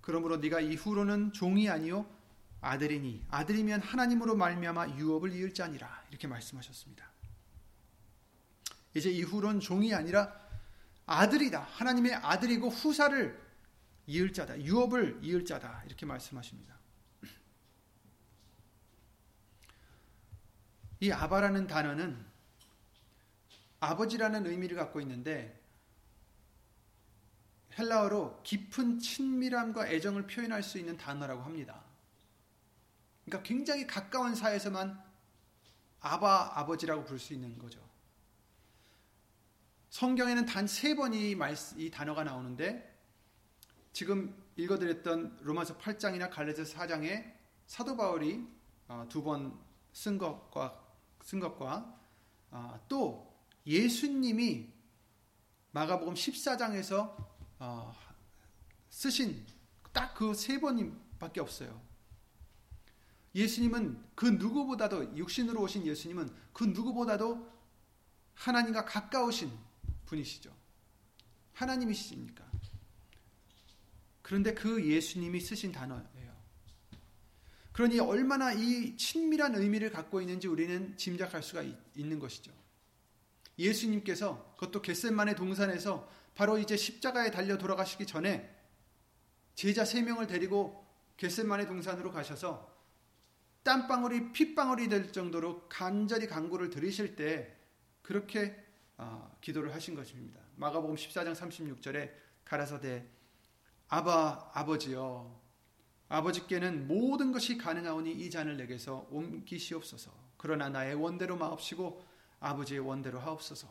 그러므로 0.00 0.36
네가 0.36 0.60
이후로는 0.60 1.32
종이 1.32 1.68
아니요 1.68 2.06
아들이니 2.64 3.26
아들이면 3.28 3.82
하나님으로 3.82 4.36
말미암아 4.36 4.96
유업을 4.96 5.32
이을 5.32 5.52
자니라 5.52 6.04
이렇게 6.08 6.26
말씀하셨습니다. 6.26 7.04
이제 8.94 9.10
이후로는 9.10 9.60
종이 9.60 9.94
아니라 9.94 10.32
아들이다. 11.06 11.60
하나님의 11.60 12.14
아들이고 12.14 12.70
후사를 12.70 13.42
이을 14.06 14.32
자다. 14.32 14.60
유업을 14.60 15.20
이을 15.22 15.44
자다. 15.44 15.82
이렇게 15.86 16.06
말씀하십니다. 16.06 16.74
이 21.00 21.10
아바라는 21.10 21.66
단어는 21.66 22.24
아버지라는 23.80 24.46
의미를 24.46 24.78
갖고 24.78 25.00
있는데 25.02 25.60
헬라어로 27.78 28.42
깊은 28.42 29.00
친밀함과 29.00 29.88
애정을 29.88 30.26
표현할 30.26 30.62
수 30.62 30.78
있는 30.78 30.96
단어라고 30.96 31.42
합니다. 31.42 31.83
그러니까 33.24 33.42
굉장히 33.46 33.86
가까운 33.86 34.34
사이에서만 34.34 35.02
아바 36.00 36.52
아버지라고 36.58 37.04
부를 37.04 37.18
수 37.18 37.32
있는 37.32 37.58
거죠. 37.58 37.80
성경에는 39.90 40.44
단 40.46 40.66
세 40.66 40.94
번 40.94 41.12
이 41.14 41.34
이 41.78 41.90
단어가 41.90 42.24
나오는데 42.24 42.92
지금 43.92 44.34
읽어드렸던 44.56 45.38
로마서 45.42 45.78
8장이나 45.78 46.30
갈레서 46.30 46.64
4장에 46.64 47.32
사도 47.66 47.96
바울이 47.96 48.44
어, 48.88 49.06
두번 49.08 49.58
쓴 49.92 50.18
것과 50.18 50.82
쓴 51.22 51.40
것과 51.40 51.98
어, 52.50 52.80
또 52.88 53.32
예수님이 53.66 54.72
마가복음 55.70 56.14
14장에서 56.14 57.14
어, 57.58 57.94
쓰신 58.90 59.46
딱 59.92 60.14
그 60.14 60.34
세 60.34 60.60
번밖에 60.60 61.40
없어요. 61.40 61.80
예수님은 63.34 64.02
그 64.14 64.26
누구보다도 64.26 65.16
육신으로 65.16 65.60
오신 65.62 65.86
예수님은 65.86 66.30
그 66.52 66.64
누구보다도 66.64 67.52
하나님과 68.34 68.84
가까우신 68.84 69.50
분이시죠. 70.06 70.54
하나님이시니까. 71.52 72.44
그런데 74.22 74.54
그 74.54 74.84
예수님이 74.84 75.40
쓰신 75.40 75.72
단어예요. 75.72 76.34
그러니 77.72 77.98
얼마나 77.98 78.52
이 78.52 78.96
친밀한 78.96 79.54
의미를 79.56 79.90
갖고 79.90 80.20
있는지 80.20 80.46
우리는 80.46 80.96
짐작할 80.96 81.42
수가 81.42 81.64
있는 81.96 82.18
것이죠. 82.18 82.52
예수님께서 83.58 84.54
그것도 84.54 84.80
겟셋만의 84.82 85.36
동산에서 85.36 86.08
바로 86.34 86.58
이제 86.58 86.76
십자가에 86.76 87.30
달려 87.30 87.58
돌아가시기 87.58 88.06
전에 88.06 88.50
제자 89.54 89.84
세 89.84 90.02
명을 90.02 90.26
데리고 90.26 90.84
겟셋만의 91.16 91.66
동산으로 91.66 92.10
가셔서 92.10 92.73
땀방울이 93.64 94.32
핏방울이 94.32 94.88
될 94.88 95.10
정도로 95.10 95.68
간절히 95.68 96.26
간구를 96.26 96.70
들으실 96.70 97.16
때 97.16 97.56
그렇게 98.02 98.62
어, 98.96 99.36
기도를 99.40 99.74
하신 99.74 99.96
것입니다. 99.96 100.38
마가복음 100.56 100.94
14장 100.94 101.34
36절에 101.34 102.12
가라사대 102.44 103.06
아바 103.88 104.50
아버지여 104.54 105.42
아버지께는 106.08 106.86
모든 106.86 107.32
것이 107.32 107.58
가능하오니 107.58 108.12
이 108.12 108.30
잔을 108.30 108.56
내게서 108.58 109.08
옮기시옵소서. 109.10 110.12
그러나 110.36 110.68
나의 110.68 110.94
원대로 110.94 111.36
마옵시고 111.36 112.04
아버지의 112.40 112.80
원대로 112.80 113.18
하옵소서. 113.18 113.66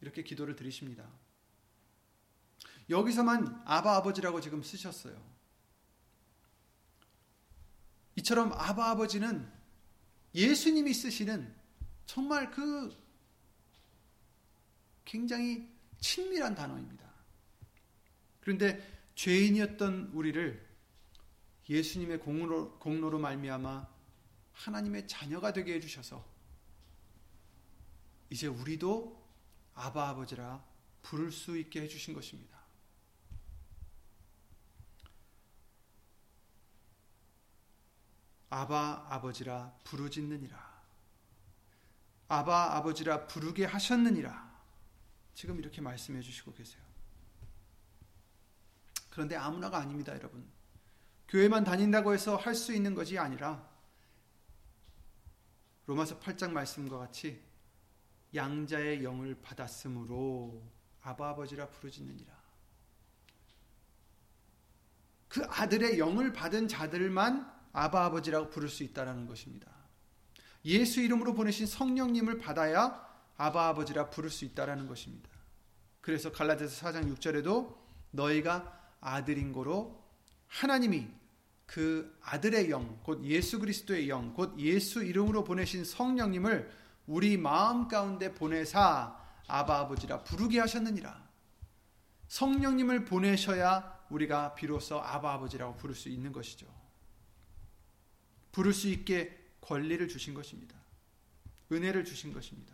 이렇게 0.00 0.22
기도를 0.22 0.56
드리십니다. 0.56 1.06
여기서만 2.88 3.62
아바 3.66 3.96
아버지라고 3.96 4.40
지금 4.40 4.62
쓰셨어요. 4.62 5.33
이처럼 8.16 8.52
아바 8.52 8.90
아버지는 8.90 9.50
예수님이 10.34 10.92
쓰시는 10.92 11.54
정말 12.06 12.50
그 12.50 12.96
굉장히 15.04 15.68
친밀한 16.00 16.54
단어입니다. 16.54 17.04
그런데 18.40 18.94
죄인이었던 19.14 20.10
우리를 20.12 20.64
예수님의 21.68 22.20
공로로, 22.20 22.78
공로로 22.78 23.18
말미암아 23.18 23.88
하나님의 24.52 25.08
자녀가 25.08 25.52
되게 25.52 25.74
해주셔서 25.74 26.24
이제 28.30 28.46
우리도 28.46 29.22
아바 29.74 30.10
아버지라 30.10 30.64
부를 31.02 31.30
수 31.30 31.56
있게 31.58 31.82
해주신 31.82 32.14
것입니다. 32.14 32.53
아바 38.54 39.06
아버지라 39.08 39.72
부르짖느니라. 39.82 40.74
아바 42.28 42.76
아버지라 42.76 43.26
부르게 43.26 43.64
하셨느니라. 43.64 44.54
지금 45.34 45.58
이렇게 45.58 45.80
말씀해 45.80 46.20
주시고 46.20 46.54
계세요. 46.54 46.80
그런데 49.10 49.34
아무나가 49.34 49.78
아닙니다, 49.78 50.14
여러분. 50.14 50.48
교회만 51.26 51.64
다닌다고 51.64 52.14
해서 52.14 52.36
할 52.36 52.54
수 52.54 52.72
있는 52.72 52.94
것이 52.94 53.18
아니라 53.18 53.68
로마서 55.86 56.20
8장 56.20 56.52
말씀과 56.52 56.96
같이 56.98 57.42
양자의 58.36 59.02
영을 59.02 59.34
받았으므로 59.42 60.62
아바 61.02 61.30
아버지라 61.30 61.68
부르짖느니라. 61.70 62.32
그 65.28 65.44
아들의 65.44 65.98
영을 65.98 66.32
받은 66.32 66.68
자들만 66.68 67.53
아바 67.74 68.06
아버지라고 68.06 68.48
부를 68.48 68.68
수 68.68 68.82
있다라는 68.84 69.26
것입니다. 69.26 69.70
예수 70.64 71.00
이름으로 71.00 71.34
보내신 71.34 71.66
성령님을 71.66 72.38
받아야 72.38 73.04
아바 73.36 73.68
아버지라 73.68 74.08
부를 74.08 74.30
수 74.30 74.44
있다라는 74.46 74.86
것입니다. 74.86 75.28
그래서 76.00 76.32
갈라디아서 76.32 76.86
4장 76.86 77.14
6절에도 77.14 77.76
너희가 78.12 78.94
아들인 79.00 79.52
거로 79.52 80.02
하나님이 80.46 81.08
그 81.66 82.16
아들의 82.22 82.70
영, 82.70 83.00
곧 83.02 83.24
예수 83.24 83.58
그리스도의 83.58 84.08
영, 84.08 84.32
곧 84.34 84.58
예수 84.58 85.02
이름으로 85.02 85.44
보내신 85.44 85.84
성령님을 85.84 86.70
우리 87.06 87.36
마음 87.36 87.88
가운데 87.88 88.32
보내사 88.32 89.18
아바 89.48 89.78
아버지라 89.80 90.22
부르게 90.22 90.60
하셨느니라. 90.60 91.24
성령님을 92.28 93.04
보내셔야 93.04 94.04
우리가 94.10 94.54
비로소 94.54 95.00
아바 95.00 95.34
아버지라고 95.34 95.76
부를 95.76 95.94
수 95.94 96.08
있는 96.08 96.32
것이죠. 96.32 96.83
부를 98.54 98.72
수 98.72 98.88
있게 98.88 99.36
권리를 99.60 100.06
주신 100.06 100.32
것입니다. 100.32 100.76
은혜를 101.72 102.04
주신 102.04 102.32
것입니다. 102.32 102.72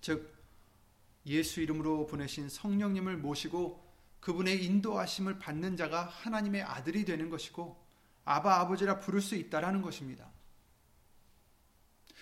즉 0.00 0.32
예수 1.26 1.60
이름으로 1.60 2.06
보내신 2.06 2.48
성령님을 2.48 3.16
모시고 3.16 3.84
그분의 4.20 4.64
인도하심을 4.64 5.40
받는 5.40 5.76
자가 5.76 6.04
하나님의 6.06 6.62
아들이 6.62 7.04
되는 7.04 7.28
것이고 7.28 7.84
아바 8.24 8.60
아버지라 8.60 9.00
부를 9.00 9.20
수 9.20 9.34
있다라는 9.34 9.82
것입니다. 9.82 10.30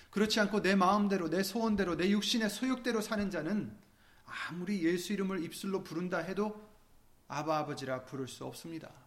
그렇지 0.09 0.41
않고 0.41 0.63
내 0.63 0.75
마음대로 0.75 1.29
내 1.29 1.43
소원대로 1.43 1.97
내 1.97 2.09
육신의 2.09 2.49
소욕대로 2.49 3.03
사는 3.03 3.31
자는 3.31 3.77
아무리 4.25 4.83
예수 4.83 5.13
이름을 5.13 5.45
입술로 5.45 5.85
부른다 5.85 6.19
해도 6.19 6.67
아바 7.29 7.59
아버지라 7.59 8.07
부를 8.07 8.29
수 8.29 8.47
없습니다. 8.47 9.04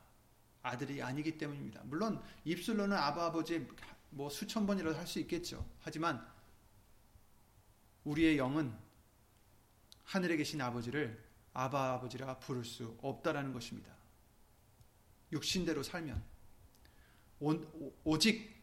아들이 0.62 1.02
아니기 1.02 1.38
때문입니다. 1.38 1.82
물론 1.86 2.22
입술로는 2.46 2.96
아바 2.98 3.28
아버지 3.28 3.68
뭐 4.10 4.30
수천 4.30 4.66
번이라도 4.66 4.98
할 4.98 5.06
수 5.08 5.20
있겠죠. 5.20 5.66
하지만 5.82 6.26
우리의 8.04 8.38
영은 8.38 8.74
하늘에 10.04 10.38
계신 10.38 10.62
아버지를 10.62 11.24
아바 11.54 11.94
아버지라 11.94 12.40
부를 12.40 12.64
수 12.64 12.98
없다라는 13.02 13.54
것입니다. 13.54 13.94
육신대로 15.32 15.84
살면 15.84 16.24
오 17.40 18.18
직 18.18 18.56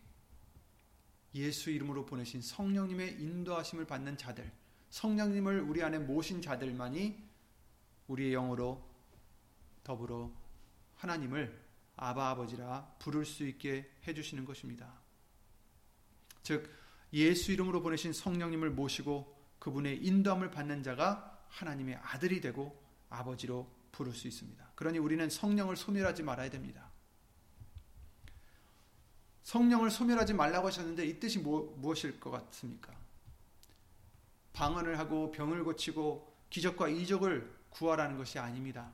예수 1.35 1.70
이름으로 1.70 2.07
보내신 2.07 2.40
성령님의 2.40 3.20
인도하심을 3.20 3.87
받는 3.87 4.16
자들, 4.16 4.50
성령님을 4.90 5.61
우리 5.62 5.83
안에 5.83 5.98
모신 5.98 6.40
자들만이 6.40 7.18
우리의 8.07 8.33
영으로 8.33 8.88
더불어 9.83 10.30
하나님을 10.94 11.63
아바 11.96 12.30
아버지라 12.30 12.94
부를 12.98 13.24
수 13.24 13.46
있게 13.46 13.90
해주시는 14.07 14.44
것입니다. 14.44 14.92
즉 16.42 16.70
예수 17.12 17.52
이름으로 17.52 17.83
보내신 17.83 18.12
성령님을 18.12 18.70
모시고 18.70 19.35
그분의 19.59 20.04
인도함을 20.04 20.50
받는 20.50 20.83
자가 20.83 21.46
하나님의 21.48 21.96
아들이 21.96 22.40
되고 22.40 22.83
아버지로 23.09 23.70
부를 23.92 24.12
수 24.12 24.26
있습니다. 24.26 24.72
그러니 24.74 24.98
우리는 24.98 25.30
성령을 25.30 25.76
소멸하지 25.76 26.22
말아야 26.22 26.50
됩니다. 26.50 26.90
성령을 29.44 29.90
소멸하지 29.90 30.35
말라고 30.35 30.66
하셨는데 30.66 31.07
이 31.07 31.20
뜻이 31.20 31.38
뭐, 31.38 31.76
무엇일 31.78 32.18
것 32.18 32.30
같습니까? 32.30 32.92
방언을 34.52 34.98
하고 34.98 35.30
병을 35.30 35.62
고치고 35.64 36.35
기적과 36.50 36.88
이적을 36.88 37.54
구하라는 37.70 38.16
것이 38.16 38.38
아닙니다. 38.38 38.92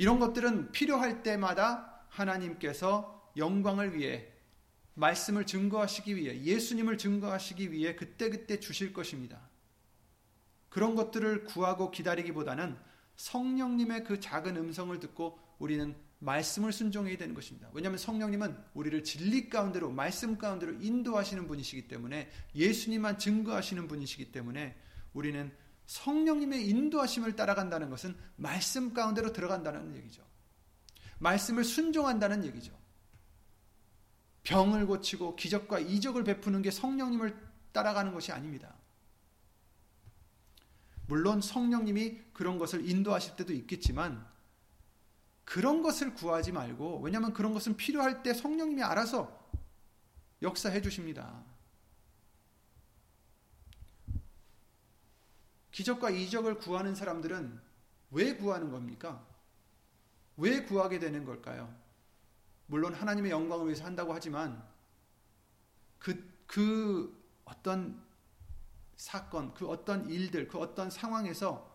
이런 0.00 0.18
것들은 0.18 0.72
필요할 0.72 1.22
때마다 1.22 2.06
하나님께서 2.08 3.30
영광을 3.36 3.94
위해 3.94 4.28
말씀을 4.94 5.44
증거하시기 5.44 6.16
위해 6.16 6.42
예수님을 6.42 6.96
증거하시기 6.96 7.70
위해 7.70 7.94
그때그때 7.94 8.58
주실 8.60 8.94
것입니다. 8.94 9.38
그런 10.70 10.94
것들을 10.94 11.44
구하고 11.44 11.90
기다리기보다는 11.90 12.78
성령님의 13.16 14.04
그 14.04 14.20
작은 14.20 14.56
음성을 14.56 14.98
듣고 15.00 15.38
우리는 15.58 15.94
말씀을 16.20 16.72
순종해야 16.72 17.18
되는 17.18 17.34
것입니다. 17.34 17.68
왜냐하면 17.74 17.98
성령님은 17.98 18.56
우리를 18.72 19.04
진리 19.04 19.50
가운데로 19.50 19.90
말씀 19.90 20.38
가운데로 20.38 20.76
인도하시는 20.80 21.46
분이시기 21.46 21.88
때문에 21.88 22.30
예수님만 22.54 23.18
증거하시는 23.18 23.86
분이시기 23.86 24.32
때문에 24.32 24.78
우리는 25.12 25.52
성령님의 25.90 26.68
인도하심을 26.68 27.34
따라간다는 27.34 27.90
것은 27.90 28.16
말씀 28.36 28.94
가운데로 28.94 29.32
들어간다는 29.32 29.96
얘기죠. 29.96 30.24
말씀을 31.18 31.64
순종한다는 31.64 32.44
얘기죠. 32.44 32.72
병을 34.44 34.86
고치고 34.86 35.34
기적과 35.34 35.80
이적을 35.80 36.22
베푸는 36.22 36.62
게 36.62 36.70
성령님을 36.70 37.36
따라가는 37.72 38.12
것이 38.12 38.30
아닙니다. 38.30 38.72
물론 41.08 41.40
성령님이 41.40 42.20
그런 42.34 42.56
것을 42.56 42.88
인도하실 42.88 43.34
때도 43.34 43.52
있겠지만 43.52 44.24
그런 45.44 45.82
것을 45.82 46.14
구하지 46.14 46.52
말고 46.52 47.00
왜냐하면 47.00 47.32
그런 47.32 47.52
것은 47.52 47.76
필요할 47.76 48.22
때 48.22 48.32
성령님이 48.32 48.84
알아서 48.84 49.50
역사해 50.40 50.82
주십니다. 50.82 51.49
기적과 55.70 56.10
이적을 56.10 56.58
구하는 56.58 56.94
사람들은 56.94 57.60
왜 58.10 58.36
구하는 58.36 58.70
겁니까? 58.70 59.26
왜 60.36 60.64
구하게 60.64 60.98
되는 60.98 61.24
걸까요? 61.24 61.72
물론 62.66 62.94
하나님의 62.94 63.30
영광을 63.30 63.66
위해서 63.66 63.84
한다고 63.84 64.14
하지만 64.14 64.62
그, 65.98 66.32
그 66.46 67.20
어떤 67.44 68.02
사건, 68.96 69.54
그 69.54 69.68
어떤 69.68 70.08
일들, 70.08 70.48
그 70.48 70.58
어떤 70.58 70.90
상황에서 70.90 71.70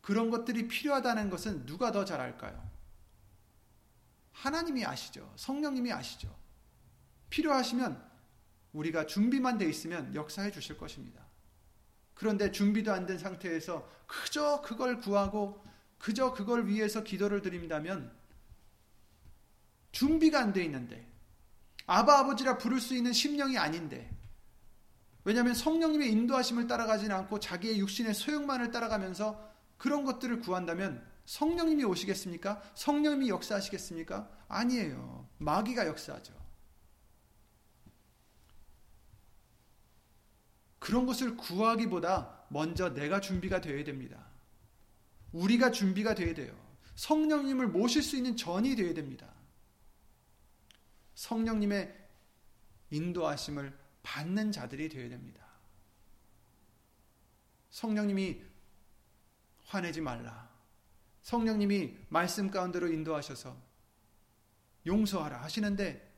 그런 0.00 0.30
것들이 0.30 0.68
필요하다는 0.68 1.30
것은 1.30 1.66
누가 1.66 1.92
더 1.92 2.04
잘 2.04 2.20
알까요? 2.20 2.70
하나님이 4.32 4.84
아시죠. 4.84 5.30
성령님이 5.36 5.92
아시죠. 5.92 6.34
필요하시면 7.28 8.10
우리가 8.72 9.06
준비만 9.06 9.58
돼 9.58 9.68
있으면 9.68 10.14
역사해 10.14 10.50
주실 10.50 10.78
것입니다. 10.78 11.29
그런데 12.20 12.52
준비도 12.52 12.92
안 12.92 13.06
된 13.06 13.16
상태에서 13.16 13.88
그저 14.06 14.60
그걸 14.60 14.98
구하고 14.98 15.64
그저 15.98 16.34
그걸 16.34 16.66
위해서 16.66 17.02
기도를 17.02 17.40
드린다면 17.40 18.12
준비가 19.92 20.40
안 20.40 20.52
돼 20.52 20.62
있는데 20.64 21.10
아바 21.86 22.18
아버지라 22.18 22.58
부를 22.58 22.78
수 22.78 22.94
있는 22.94 23.14
심령이 23.14 23.56
아닌데 23.56 24.14
왜냐하면 25.24 25.54
성령님의 25.54 26.12
인도하심을 26.12 26.66
따라가지는 26.66 27.16
않고 27.16 27.40
자기의 27.40 27.78
육신의 27.80 28.12
소욕만을 28.12 28.70
따라가면서 28.70 29.50
그런 29.78 30.04
것들을 30.04 30.40
구한다면 30.40 31.02
성령님이 31.24 31.84
오시겠습니까? 31.84 32.60
성령님이 32.74 33.30
역사하시겠습니까? 33.30 34.28
아니에요. 34.46 35.26
마귀가 35.38 35.86
역사하죠. 35.86 36.34
그런 40.80 41.06
것을 41.06 41.36
구하기보다 41.36 42.46
먼저 42.48 42.92
내가 42.92 43.20
준비가 43.20 43.60
되어야 43.60 43.84
됩니다. 43.84 44.26
우리가 45.32 45.70
준비가 45.70 46.14
되어야 46.14 46.34
돼요. 46.34 46.58
성령님을 46.96 47.68
모실 47.68 48.02
수 48.02 48.16
있는 48.16 48.36
전이 48.36 48.74
되어야 48.74 48.94
됩니다. 48.94 49.32
성령님의 51.14 51.96
인도하심을 52.90 53.78
받는 54.02 54.50
자들이 54.50 54.88
되어야 54.88 55.10
됩니다. 55.10 55.46
성령님이 57.70 58.42
화내지 59.66 60.00
말라. 60.00 60.50
성령님이 61.22 61.96
말씀 62.08 62.50
가운데로 62.50 62.88
인도하셔서 62.88 63.56
용서하라 64.86 65.42
하시는데 65.42 66.10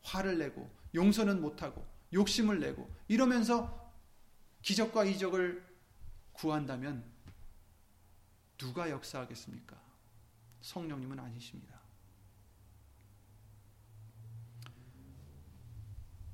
화를 0.00 0.38
내고 0.38 0.68
용서는 0.94 1.40
못하고 1.40 1.86
욕심을 2.12 2.58
내고 2.58 2.90
이러면서 3.06 3.81
기적과 4.62 5.04
이적을 5.04 5.64
구한다면 6.32 7.04
누가 8.56 8.88
역사하겠습니까? 8.90 9.76
성령님은 10.60 11.18
아니십니다. 11.18 11.80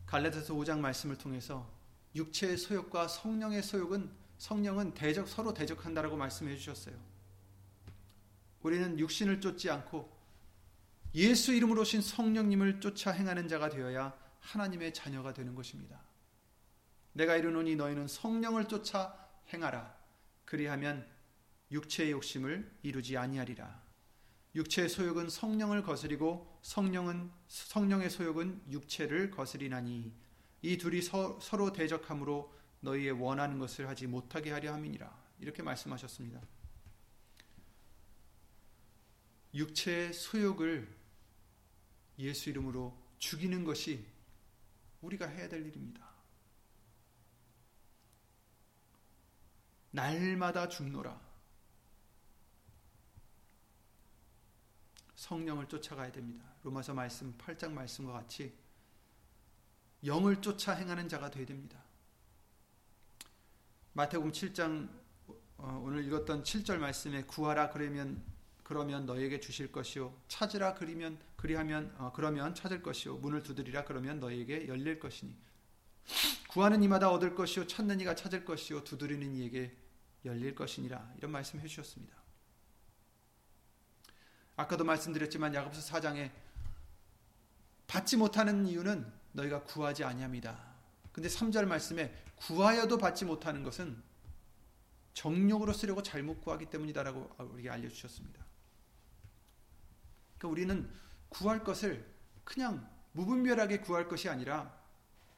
갈라디아서 0.07 0.55
5장 0.55 0.79
말씀을 0.79 1.17
통해서 1.17 1.71
육체의 2.15 2.57
소욕과 2.57 3.09
성령의 3.09 3.63
소욕은 3.63 4.11
성령은 4.39 4.95
대적 4.95 5.29
서로 5.29 5.53
대적한다라고 5.53 6.17
말씀해 6.17 6.57
주셨어요. 6.57 6.97
우리는 8.63 8.99
육신을 8.99 9.41
쫓지 9.41 9.71
않고 9.71 10.17
예수 11.15 11.53
이름으로 11.53 11.83
오신 11.83 12.03
성령님을 12.03 12.81
쫓아 12.81 13.11
행하는 13.11 13.49
자가 13.49 13.71
되어야 13.71 14.17
하나님의 14.41 14.95
자녀가 14.95 15.33
되는 15.33 15.55
것입니다. 15.55 16.08
내가 17.13 17.37
이르노니 17.37 17.77
너희는 17.77 18.09
성령을 18.09 18.69
쫓아 18.69 19.29
행하라. 19.53 19.97
그리하면 20.45 21.07
육체의 21.71 22.13
욕심을 22.13 22.79
이루지 22.83 23.17
아니하리라. 23.17 23.83
육체의 24.55 24.89
소욕은 24.89 25.29
성령을 25.29 25.83
거스리고 25.83 26.59
성령은 26.63 27.31
성령의 27.49 28.11
소욕은 28.11 28.63
육체를 28.71 29.31
거스리나니 29.31 30.13
이 30.63 30.79
둘이 30.79 31.03
서, 31.03 31.39
서로 31.41 31.73
대적함으로 31.73 32.53
너희의 32.81 33.13
원하는 33.13 33.59
것을 33.59 33.89
하지 33.89 34.07
못하게 34.07 34.51
하려 34.51 34.73
함이니라. 34.73 35.29
이렇게 35.41 35.63
말씀하셨습니다. 35.63 36.41
육체의 39.55 40.13
소욕을 40.13 40.97
예수 42.19 42.51
이름으로 42.51 42.97
죽이는 43.19 43.65
것이 43.65 44.05
우리가 45.01 45.27
해야 45.27 45.49
될 45.49 45.65
일입니다. 45.67 46.08
날마다 49.91 50.69
죽노라. 50.69 51.29
성령을 55.17 55.67
쫓아가야 55.67 56.13
됩니다. 56.13 56.45
로마서 56.63 56.95
말씀 56.95 57.37
8장 57.39 57.73
말씀과 57.73 58.13
같이 58.13 58.55
영을 60.05 60.41
쫓아 60.41 60.73
행하는 60.73 61.09
자가 61.09 61.31
되어야 61.31 61.47
됩니다. 61.47 61.83
마태복음 63.95 64.31
7장 64.31 64.89
어, 65.57 65.83
오늘 65.85 66.05
읽었던 66.05 66.45
7절 66.45 66.79
말씀에 66.79 67.25
구하라 67.25 67.71
그러면 67.71 68.23
그러면 68.63 69.07
너에게 69.07 69.41
주실 69.41 69.73
것이요 69.73 70.15
찾으라 70.29 70.75
그리면 70.75 71.19
그리하면 71.37 71.93
어, 71.99 72.13
그러면 72.15 72.55
찾을 72.55 72.81
것이요 72.81 73.17
문을 73.17 73.43
두드리라 73.43 73.85
그러면 73.85 74.21
너에게 74.21 74.69
열릴 74.69 75.01
것이니 75.01 75.37
구하는 76.49 76.83
이마다 76.83 77.11
얻을 77.11 77.35
것이요 77.35 77.67
찾는 77.67 78.01
이가 78.01 78.15
찾을 78.15 78.45
것이요 78.45 78.85
두드리는 78.85 79.35
이에게 79.35 79.77
열릴 80.25 80.55
것이니라 80.55 81.15
이런 81.19 81.31
말씀 81.31 81.61
해 81.61 81.67
주셨습니다. 81.67 82.17
아까도 84.57 84.85
말씀드렸지만 84.85 85.55
야고보서 85.55 85.95
4장에 85.95 86.33
받지 87.87 88.17
못하는 88.17 88.67
이유는 88.67 89.11
너희가 89.33 89.63
구하지 89.63 90.05
아니함이다. 90.05 90.59
근데 91.13 91.29
3절 91.29 91.67
말씀에 91.67 92.15
구하여도 92.37 92.99
받지 92.99 93.25
못하는 93.25 93.63
것은 93.63 94.03
정욕으로 95.15 95.73
쓰려고 95.73 96.03
잘못 96.03 96.41
구하기 96.41 96.67
때문이다라고 96.67 97.37
우리에게 97.53 97.71
알려 97.71 97.89
주셨습니다. 97.89 98.45
그러니까 100.39 100.49
우리는 100.49 100.91
구할 101.29 101.65
것을 101.65 102.07
그냥 102.45 102.89
무분별하게 103.13 103.81
구할 103.81 104.09
것이 104.09 104.29
아니라 104.29 104.78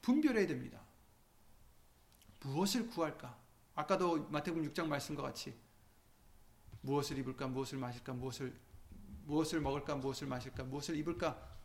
분별해야 0.02 0.46
됩니다. 0.46 0.80
무엇을 2.40 2.88
구할까? 2.88 3.38
아까도 3.74 4.28
마태복음 4.28 4.70
6장 4.70 4.86
말씀과 4.86 5.22
같이 5.22 5.58
무엇을 6.82 7.18
입을까, 7.18 7.46
무엇을 7.48 7.78
마실까, 7.78 8.12
무엇을 8.14 8.58
무엇을 9.24 9.60
먹을까, 9.60 9.94
무엇을 9.96 10.26
마실까, 10.26 10.64
무엇을 10.64 10.96
입을까 10.96 11.56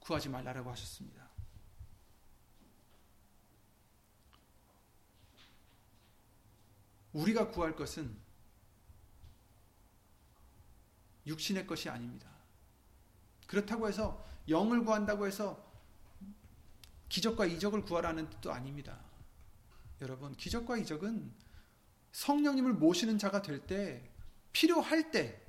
구하지 0.00 0.28
말라라고 0.28 0.70
하셨습니다. 0.70 1.28
우리가 7.12 7.48
구할 7.48 7.74
것은 7.74 8.16
육신의 11.26 11.66
것이 11.66 11.88
아닙니다. 11.88 12.28
그렇다고 13.46 13.88
해서 13.88 14.24
영을 14.48 14.84
구한다고 14.84 15.26
해서 15.26 15.69
기적과 17.10 17.44
이적을 17.44 17.82
구하라는 17.82 18.30
뜻도 18.30 18.52
아닙니다. 18.52 18.98
여러분, 20.00 20.34
기적과 20.34 20.78
이적은 20.78 21.30
성령님을 22.12 22.72
모시는 22.72 23.18
자가 23.18 23.42
될 23.42 23.66
때, 23.66 24.10
필요할 24.52 25.10
때, 25.10 25.42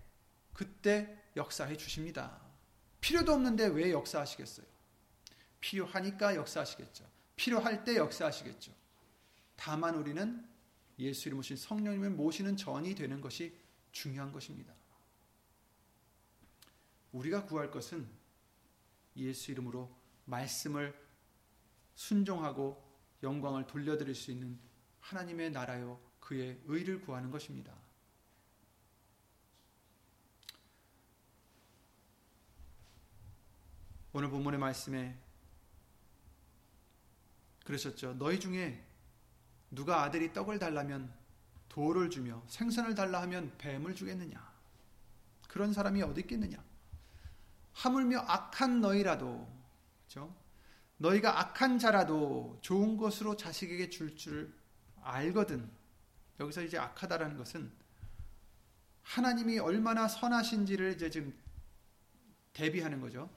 그때 0.53 1.17
역사해 1.37 1.77
주십니다. 1.77 2.41
필요도 2.99 3.31
없는데 3.31 3.67
왜 3.67 3.91
역사하시겠어요? 3.91 4.65
필요하니까 5.59 6.35
역사하시겠죠. 6.35 7.05
필요할 7.35 7.83
때 7.83 7.95
역사하시겠죠. 7.95 8.73
다만 9.55 9.95
우리는 9.95 10.45
예수 10.99 11.29
이름 11.29 11.39
오신 11.39 11.57
성령님을 11.57 12.09
모시는 12.09 12.57
전이 12.57 12.95
되는 12.95 13.21
것이 13.21 13.55
중요한 13.91 14.31
것입니다. 14.31 14.73
우리가 17.11 17.45
구할 17.45 17.71
것은 17.71 18.07
예수 19.15 19.51
이름으로 19.51 19.89
말씀을 20.25 21.10
순종하고 22.01 22.81
영광을 23.21 23.67
돌려드릴 23.67 24.15
수 24.15 24.31
있는 24.31 24.59
하나님의 25.01 25.51
나라요 25.51 25.99
그의 26.19 26.59
의를 26.65 26.99
구하는 27.01 27.29
것입니다. 27.29 27.73
오늘 34.13 34.29
본문의 34.29 34.59
말씀에 34.59 35.15
그러셨죠. 37.63 38.15
너희 38.15 38.39
중에 38.39 38.83
누가 39.69 40.01
아들이 40.03 40.33
떡을 40.33 40.57
달라면 40.57 41.13
돌을 41.69 42.09
주며 42.09 42.43
생선을 42.47 42.95
달라 42.95 43.21
하면 43.21 43.55
뱀을 43.59 43.93
주겠느냐? 43.95 44.51
그런 45.47 45.71
사람이 45.71 46.01
어디 46.01 46.21
있겠느냐? 46.21 46.61
하물며 47.73 48.19
악한 48.21 48.81
너희라도 48.81 49.47
그렇죠? 50.07 50.40
너희가 51.01 51.39
악한 51.39 51.79
자라도 51.79 52.59
좋은 52.61 52.95
것으로 52.95 53.35
자식에게 53.35 53.89
줄줄 53.89 54.15
줄 54.15 54.53
알거든. 55.01 55.67
여기서 56.39 56.61
이제 56.61 56.77
악하다라는 56.77 57.37
것은 57.37 57.71
하나님이 59.01 59.57
얼마나 59.57 60.07
선하신지를 60.07 60.93
이제 60.93 61.09
지금 61.09 61.33
대비하는 62.53 63.01
거죠. 63.01 63.29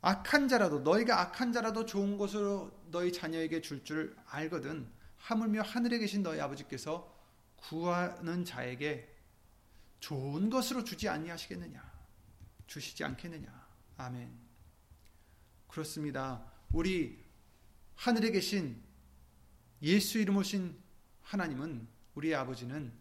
악한 0.00 0.48
자라도 0.48 0.80
너희가 0.80 1.20
악한 1.20 1.52
자라도 1.52 1.86
좋은 1.86 2.18
것으로 2.18 2.76
너희 2.90 3.12
자녀에게 3.12 3.60
줄줄 3.60 3.84
줄 3.84 4.16
알거든. 4.26 4.90
하물며 5.18 5.62
하늘에 5.62 5.98
계신 5.98 6.24
너희 6.24 6.40
아버지께서 6.40 7.14
구하는 7.56 8.44
자에게 8.44 9.14
좋은 10.00 10.50
것으로 10.50 10.82
주지 10.82 11.08
아니하시겠느냐? 11.08 11.80
주시지 12.66 13.04
않겠느냐? 13.04 13.66
아멘. 13.98 14.36
그렇습니다. 15.68 16.55
우리 16.72 17.18
하늘에 17.94 18.30
계신 18.30 18.82
예수 19.82 20.18
이름 20.18 20.36
오신 20.36 20.78
하나님은 21.22 21.86
우리 22.14 22.34
아버지는 22.34 22.92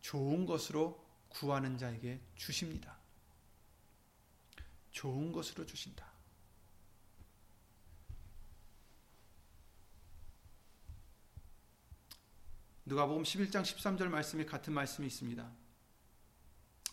좋은 0.00 0.46
것으로 0.46 1.04
구하는 1.28 1.78
자에게 1.78 2.20
주십니다. 2.36 2.98
좋은 4.90 5.32
것으로 5.32 5.66
주신다. 5.66 6.12
누가복음 12.86 13.22
11장 13.22 13.62
13절 13.62 14.08
말씀에 14.08 14.44
같은 14.44 14.74
말씀이 14.74 15.06
있습니다. 15.06 15.50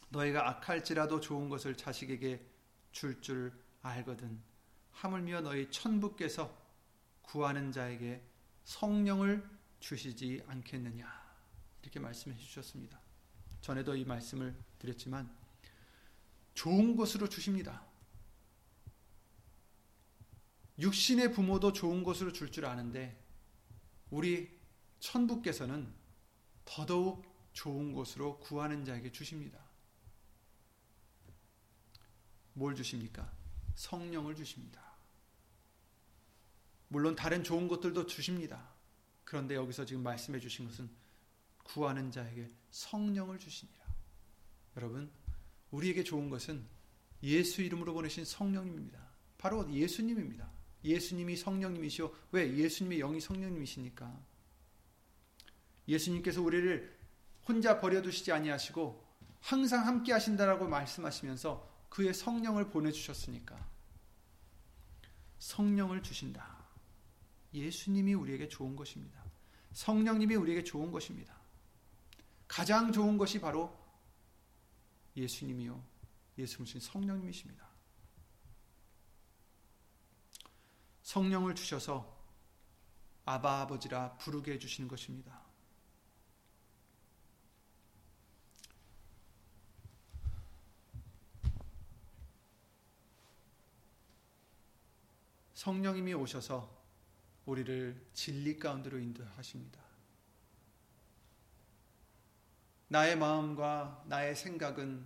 너희가 0.09 0.49
악할지라도 0.49 1.19
좋은 1.19 1.49
것을 1.49 1.75
자식에게 1.75 2.45
줄줄 2.91 3.21
줄 3.21 3.63
알거든 3.81 4.41
하물며 4.91 5.41
너희 5.41 5.69
천부께서 5.71 6.55
구하는 7.21 7.71
자에게 7.71 8.21
성령을 8.63 9.47
주시지 9.79 10.43
않겠느냐 10.47 11.09
이렇게 11.81 11.99
말씀해 11.99 12.37
주셨습니다. 12.37 12.99
전에도 13.61 13.95
이 13.95 14.05
말씀을 14.05 14.55
드렸지만 14.79 15.33
좋은 16.53 16.95
것으로 16.95 17.27
주십니다. 17.29 17.85
육신의 20.79 21.33
부모도 21.33 21.73
좋은 21.73 22.03
것으로 22.03 22.31
줄줄 22.31 22.65
아는데 22.65 23.23
우리 24.09 24.59
천부께서는 24.99 25.93
더더욱 26.65 27.25
좋은 27.53 27.93
것으로 27.93 28.39
구하는 28.39 28.85
자에게 28.85 29.11
주십니다. 29.11 29.59
뭘 32.53 32.75
주십니까? 32.75 33.31
성령을 33.75 34.35
주십니다. 34.35 34.81
물론 36.87 37.15
다른 37.15 37.43
좋은 37.43 37.67
것들도 37.67 38.05
주십니다. 38.05 38.69
그런데 39.23 39.55
여기서 39.55 39.85
지금 39.85 40.03
말씀해 40.03 40.39
주신 40.39 40.67
것은 40.67 40.89
구하는 41.63 42.11
자에게 42.11 42.49
성령을 42.71 43.39
주시니라. 43.39 43.79
여러분, 44.75 45.09
우리에게 45.71 46.03
좋은 46.03 46.29
것은 46.29 46.65
예수 47.23 47.61
이름으로 47.61 47.93
보내신 47.93 48.25
성령님입니다. 48.25 48.99
바로 49.37 49.71
예수님입니다. 49.71 50.51
예수님이 50.83 51.37
성령님이시오. 51.37 52.13
왜? 52.31 52.53
예수님의 52.57 52.99
영이 52.99 53.21
성령님이시니까. 53.21 54.19
예수님께서 55.87 56.41
우리를 56.41 56.99
혼자 57.47 57.79
버려두시지 57.79 58.31
아니하시고 58.31 59.11
항상 59.39 59.87
함께 59.87 60.11
하신다라고 60.13 60.67
말씀하시면서 60.67 61.70
그의 61.91 62.13
성령을 62.13 62.69
보내주셨으니까 62.69 63.69
성령을 65.39 66.01
주신다. 66.01 66.65
예수님이 67.53 68.13
우리에게 68.13 68.47
좋은 68.47 68.77
것입니다. 68.77 69.21
성령님이 69.73 70.35
우리에게 70.35 70.63
좋은 70.63 70.89
것입니다. 70.89 71.35
가장 72.47 72.93
좋은 72.93 73.17
것이 73.17 73.41
바로 73.41 73.77
예수님이요. 75.17 75.83
예수님 76.37 76.79
성령님이십니다. 76.79 77.67
성령을 81.03 81.55
주셔서 81.55 82.17
아바 83.25 83.63
아버지라 83.63 84.13
부르게 84.13 84.53
해주시는 84.53 84.87
것입니다. 84.87 85.50
성령님이 95.61 96.15
오셔서 96.15 96.75
우리를 97.45 98.07
진리 98.15 98.57
가운데로 98.57 98.97
인도하십니다. 98.97 99.79
나의 102.87 103.15
마음과 103.15 104.05
나의 104.07 104.35
생각은 104.35 105.05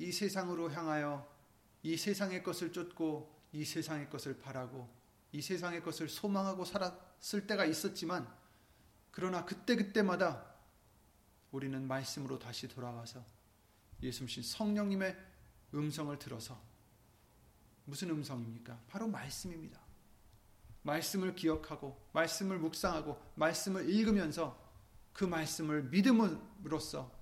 이 0.00 0.10
세상으로 0.10 0.72
향하여 0.72 1.24
이 1.84 1.96
세상의 1.96 2.42
것을 2.42 2.72
쫓고 2.72 3.32
이 3.52 3.64
세상의 3.64 4.10
것을 4.10 4.40
바라고 4.40 4.92
이 5.30 5.40
세상의 5.40 5.84
것을 5.84 6.08
소망하고 6.08 6.64
살았을 6.64 7.46
때가 7.46 7.66
있었지만 7.66 8.28
그러나 9.12 9.44
그때그때마다 9.44 10.52
우리는 11.52 11.86
말씀으로 11.86 12.40
다시 12.40 12.66
돌아와서 12.66 13.24
예수님 14.02 14.42
성령님의 14.42 15.16
음성을 15.74 16.18
들어서 16.18 16.69
무슨 17.90 18.10
음성입니까? 18.10 18.80
바로 18.88 19.08
말씀입니다. 19.08 19.80
말씀을 20.82 21.34
기억하고 21.34 22.00
말씀을 22.12 22.58
묵상하고 22.58 23.20
말씀을 23.34 23.90
읽으면서 23.90 24.58
그 25.12 25.24
말씀을 25.24 25.82
믿음으로써 25.84 27.12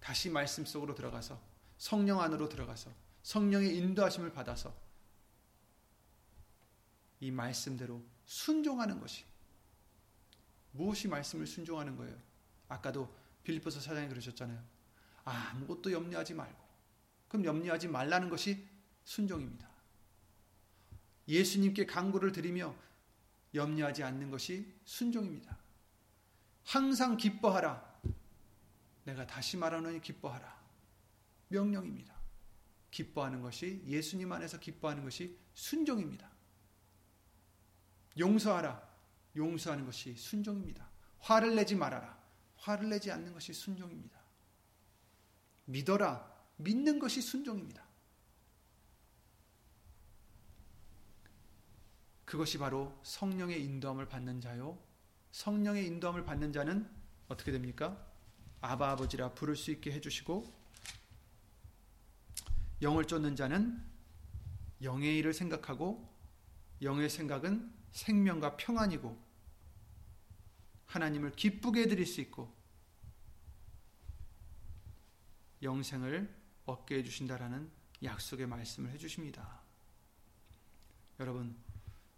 다시 0.00 0.28
말씀 0.28 0.66
속으로 0.66 0.94
들어가서 0.94 1.40
성령 1.78 2.20
안으로 2.20 2.48
들어가서 2.48 2.90
성령의 3.22 3.76
인도하심을 3.76 4.32
받아서 4.32 4.74
이 7.20 7.30
말씀대로 7.30 8.04
순종하는 8.26 9.00
것이 9.00 9.24
무엇이 10.72 11.08
말씀을 11.08 11.46
순종하는 11.46 11.96
거예요? 11.96 12.16
아까도 12.68 13.14
빌립보서 13.44 13.80
사장이 13.80 14.08
그러셨잖아요. 14.08 14.62
아무것도 15.24 15.92
염려하지 15.92 16.34
말고 16.34 16.68
그럼 17.28 17.44
염려하지 17.44 17.88
말라는 17.88 18.28
것이 18.28 18.66
순종입니다. 19.04 19.67
예수님께 21.28 21.86
강구를 21.86 22.32
드리며 22.32 22.74
염려하지 23.54 24.02
않는 24.02 24.30
것이 24.30 24.74
순종입니다. 24.84 25.58
항상 26.64 27.16
기뻐하라. 27.16 28.00
내가 29.04 29.26
다시 29.26 29.56
말하노니 29.56 30.00
기뻐하라. 30.00 30.58
명령입니다. 31.48 32.14
기뻐하는 32.90 33.42
것이 33.42 33.82
예수님 33.86 34.32
안에서 34.32 34.58
기뻐하는 34.58 35.04
것이 35.04 35.38
순종입니다. 35.54 36.30
용서하라. 38.18 38.86
용서하는 39.36 39.84
것이 39.84 40.14
순종입니다. 40.14 40.88
화를 41.20 41.54
내지 41.54 41.74
말아라. 41.74 42.18
화를 42.56 42.88
내지 42.88 43.10
않는 43.10 43.32
것이 43.32 43.52
순종입니다. 43.52 44.18
믿어라. 45.66 46.36
믿는 46.56 46.98
것이 46.98 47.22
순종입니다. 47.22 47.87
그것이 52.28 52.58
바로 52.58 52.94
성령의 53.04 53.64
인도함을 53.64 54.06
받는 54.06 54.42
자요. 54.42 54.78
성령의 55.32 55.86
인도함을 55.86 56.24
받는 56.24 56.52
자는 56.52 56.86
어떻게 57.26 57.50
됩니까? 57.50 58.06
아바 58.60 58.90
아버지라 58.90 59.32
부를 59.32 59.56
수 59.56 59.70
있게 59.70 59.90
해주시고 59.92 60.44
영을 62.82 63.06
쫓는 63.06 63.34
자는 63.34 63.82
영의 64.82 65.16
일을 65.16 65.32
생각하고 65.32 66.06
영의 66.82 67.08
생각은 67.08 67.72
생명과 67.92 68.58
평안이고 68.58 69.18
하나님을 70.84 71.32
기쁘게 71.32 71.84
해드릴 71.84 72.04
수 72.04 72.20
있고 72.20 72.54
영생을 75.62 76.28
얻게 76.66 76.96
해주신다라는 76.96 77.70
약속의 78.02 78.46
말씀을 78.48 78.90
해주십니다. 78.90 79.62
여러분 81.20 81.56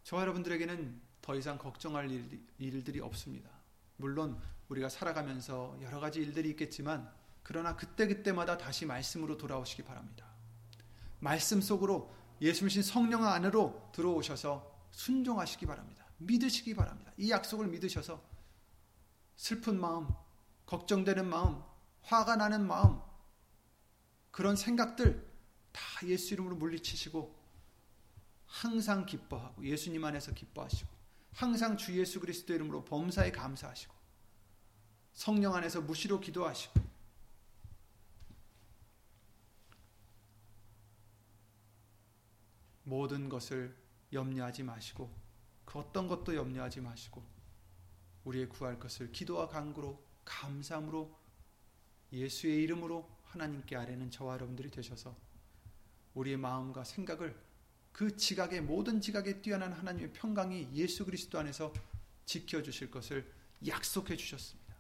저와 0.05 0.23
여러분들에게는 0.23 1.01
더 1.23 1.35
이상 1.37 1.59
걱정할 1.59 2.11
일들이 2.59 3.01
없습니다. 3.01 3.51
물론 3.97 4.41
우리가 4.69 4.89
살아가면서 4.89 5.77
여러 5.83 6.01
가지 6.01 6.21
일들이 6.21 6.51
있겠지만 6.51 7.13
그러나 7.43 7.77
그때그때마다 7.77 8.59
다시 8.59 8.87
말씀으로 8.87 9.37
돌아오시기 9.37 9.85
바랍니다. 9.85 10.27
말씀 11.19 11.61
속으로 11.61 12.13
예수님 12.41 12.83
성령 12.83 13.25
안으로 13.25 13.91
들어오셔서 13.93 14.89
순종하시기 14.91 15.67
바랍니다. 15.67 16.07
믿으시기 16.19 16.75
바랍니다. 16.75 17.13
이 17.17 17.31
약속을 17.31 17.69
믿으셔서 17.69 18.23
슬픈 19.37 19.81
마음, 19.81 20.09
걱정되는 20.67 21.29
마음, 21.29 21.63
화가 22.03 22.37
나는 22.37 22.67
마음, 22.67 23.01
그런 24.31 24.57
생각들 24.57 25.29
다 25.73 25.83
예수 26.07 26.35
이름으로 26.35 26.57
물리치시고 26.57 27.40
항상 28.51 29.07
기뻐하고 29.07 29.65
예수님 29.65 30.05
안에서 30.05 30.33
기뻐하시고 30.33 30.91
항상 31.33 31.77
주 31.77 31.97
예수 31.99 32.19
그리스도 32.21 32.53
이름으로 32.53 32.85
범사에 32.85 33.31
감사하시고 33.31 33.95
성령 35.13 35.55
안에서 35.55 35.81
무시로 35.81 36.21
기도하시고 36.21 36.91
모든 42.85 43.29
것을 43.29 43.77
염려하지 44.13 44.65
마시고 44.65 45.09
그 45.65 45.79
어떤 45.79 46.09
것도 46.09 46.35
염려하지 46.35 46.81
마시고 46.81 47.25
우리의 48.25 48.49
구할 48.49 48.81
것을 48.81 49.13
기도와 49.13 49.49
간구로 49.49 50.05
감사함으로 50.25 51.17
예수의 52.13 52.65
이름으로 52.65 53.09
하나님께 53.23 53.77
아뢰는 53.77 54.11
저와 54.11 54.35
여러분들이 54.35 54.71
되셔서 54.71 55.17
우리의 56.15 56.37
마음과 56.37 56.83
생각을 56.83 57.50
그 57.93 58.17
지각의 58.17 58.63
모든 58.63 59.01
지각에 59.01 59.41
뛰어난 59.43 59.73
하나님의 59.73 60.13
평강이 60.13 60.71
예수 60.75 61.05
그리스도 61.05 61.39
안에서 61.39 61.73
지켜 62.25 62.63
주실 62.63 62.91
것을 62.91 63.31
약속해 63.67 64.17
주셨습니다. 64.17 64.75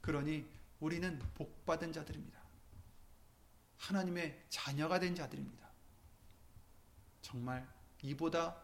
그러니 0.00 0.46
우리는 0.80 1.18
복 1.34 1.64
받은 1.66 1.92
자들입니다. 1.92 2.38
하나님의 3.78 4.44
자녀가 4.48 4.98
된 4.98 5.14
자들입니다. 5.14 5.68
정말 7.20 7.66
이보다 8.02 8.56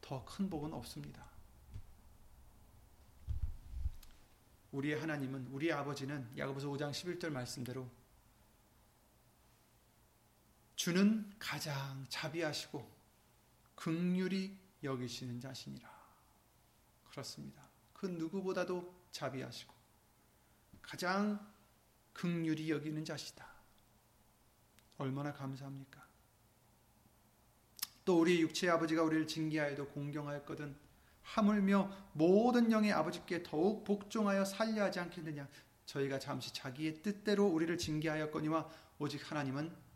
더 0.00 0.24
큰 0.24 0.48
복은 0.48 0.72
없습니다. 0.72 1.28
우리의 4.72 5.00
하나님은 5.00 5.48
우리의 5.48 5.72
아버지는 5.72 6.28
야고보서 6.36 6.68
5장 6.68 6.90
11절 6.90 7.30
말씀대로 7.30 7.88
주는 10.78 11.28
가장 11.40 12.06
자비하시고 12.08 12.88
극률이 13.74 14.56
여기시는 14.84 15.40
자신이라. 15.40 15.90
그렇습니다. 17.10 17.68
그 17.92 18.06
누구보다도 18.06 18.94
자비하시고 19.10 19.74
가장 20.80 21.44
극률이 22.12 22.70
여기는 22.70 23.04
자시다. 23.04 23.44
얼마나 24.98 25.32
감사합니까? 25.32 26.06
또 28.04 28.20
우리 28.20 28.40
육체의 28.40 28.72
아버지가 28.72 29.02
우리를 29.02 29.26
징계하여도 29.26 29.88
공경하였거든 29.88 30.76
하물며 31.22 31.90
모든 32.12 32.70
영의 32.70 32.92
아버지께 32.92 33.42
더욱 33.42 33.82
복종하여 33.82 34.44
살려 34.44 34.84
하지 34.84 35.00
않겠느냐 35.00 35.48
저희가 35.86 36.20
잠시 36.20 36.54
자기의 36.54 37.02
뜻대로 37.02 37.48
우리를 37.48 37.76
징계하였거니와 37.76 38.70
오직 39.00 39.28
하나님은 39.28 39.87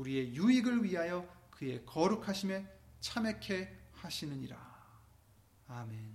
우리의 0.00 0.34
유익을 0.34 0.82
위하여 0.82 1.28
그의 1.50 1.84
거룩하심에 1.84 2.66
참액해 3.00 3.76
하시느니라 3.92 4.58
아멘 5.68 6.10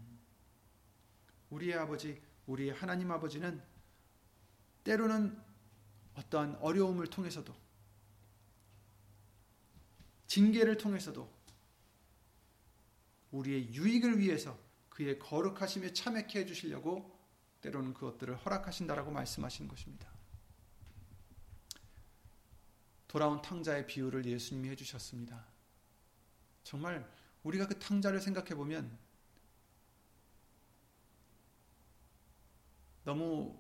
우리의 1.52 1.76
아버지 1.76 2.20
우리의 2.48 2.74
하나님 2.74 3.12
아버지는 3.12 3.62
때로는 4.84 5.40
어떠한 6.16 6.56
어려움을 6.56 7.08
통해서도 7.08 7.56
징계를 10.28 10.78
통해서도 10.78 11.32
우리의 13.32 13.74
유익을 13.74 14.20
위해서 14.20 14.58
그의 14.90 15.20
거룩하심에 15.20 15.94
참여케 15.94 16.40
해주시려고 16.40 17.14
때로는 17.62 17.94
그것들을 17.94 18.36
허락하신다라고 18.38 19.12
말씀하신 19.12 19.68
것입니다. 19.68 20.15
돌아온 23.16 23.42
탕자의 23.42 23.88
비유를 23.88 24.26
예수님이 24.26 24.68
해주셨습니다. 24.72 25.46
정말 26.66 27.10
우리가 27.44 27.66
그 27.66 27.80
탕자를 27.80 28.20
생각해 28.20 28.56
보면 28.56 29.00
너무 33.06 33.58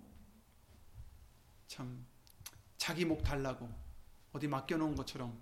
참 1.69 2.05
자기 2.75 3.05
목 3.05 3.23
달라고 3.23 3.73
어디 4.33 4.49
맡겨놓은 4.49 4.93
것처럼 4.93 5.41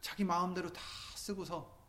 자기 0.00 0.22
마음대로 0.22 0.72
다 0.72 0.80
쓰고서 1.16 1.84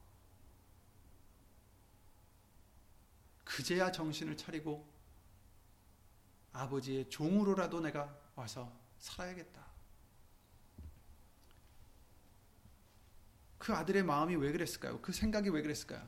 그제야 3.44 3.92
정신을 3.92 4.38
차리고 4.38 4.92
아버지의 6.52 7.12
종으로라도 7.12 7.80
내가 7.82 8.21
와서 8.36 8.72
살아야겠다. 8.98 9.66
그 13.58 13.74
아들의 13.74 14.04
마음이 14.04 14.36
왜 14.36 14.52
그랬을까요? 14.52 15.02
그 15.02 15.12
생각이 15.12 15.50
왜 15.50 15.62
그랬을까요? 15.62 16.08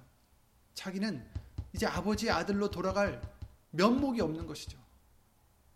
자기는 0.74 1.30
이제 1.74 1.86
아버지의 1.86 2.32
아들로 2.32 2.69
돌아갈 2.71 3.21
면목이 3.71 4.21
없는 4.21 4.47
것이죠. 4.47 4.78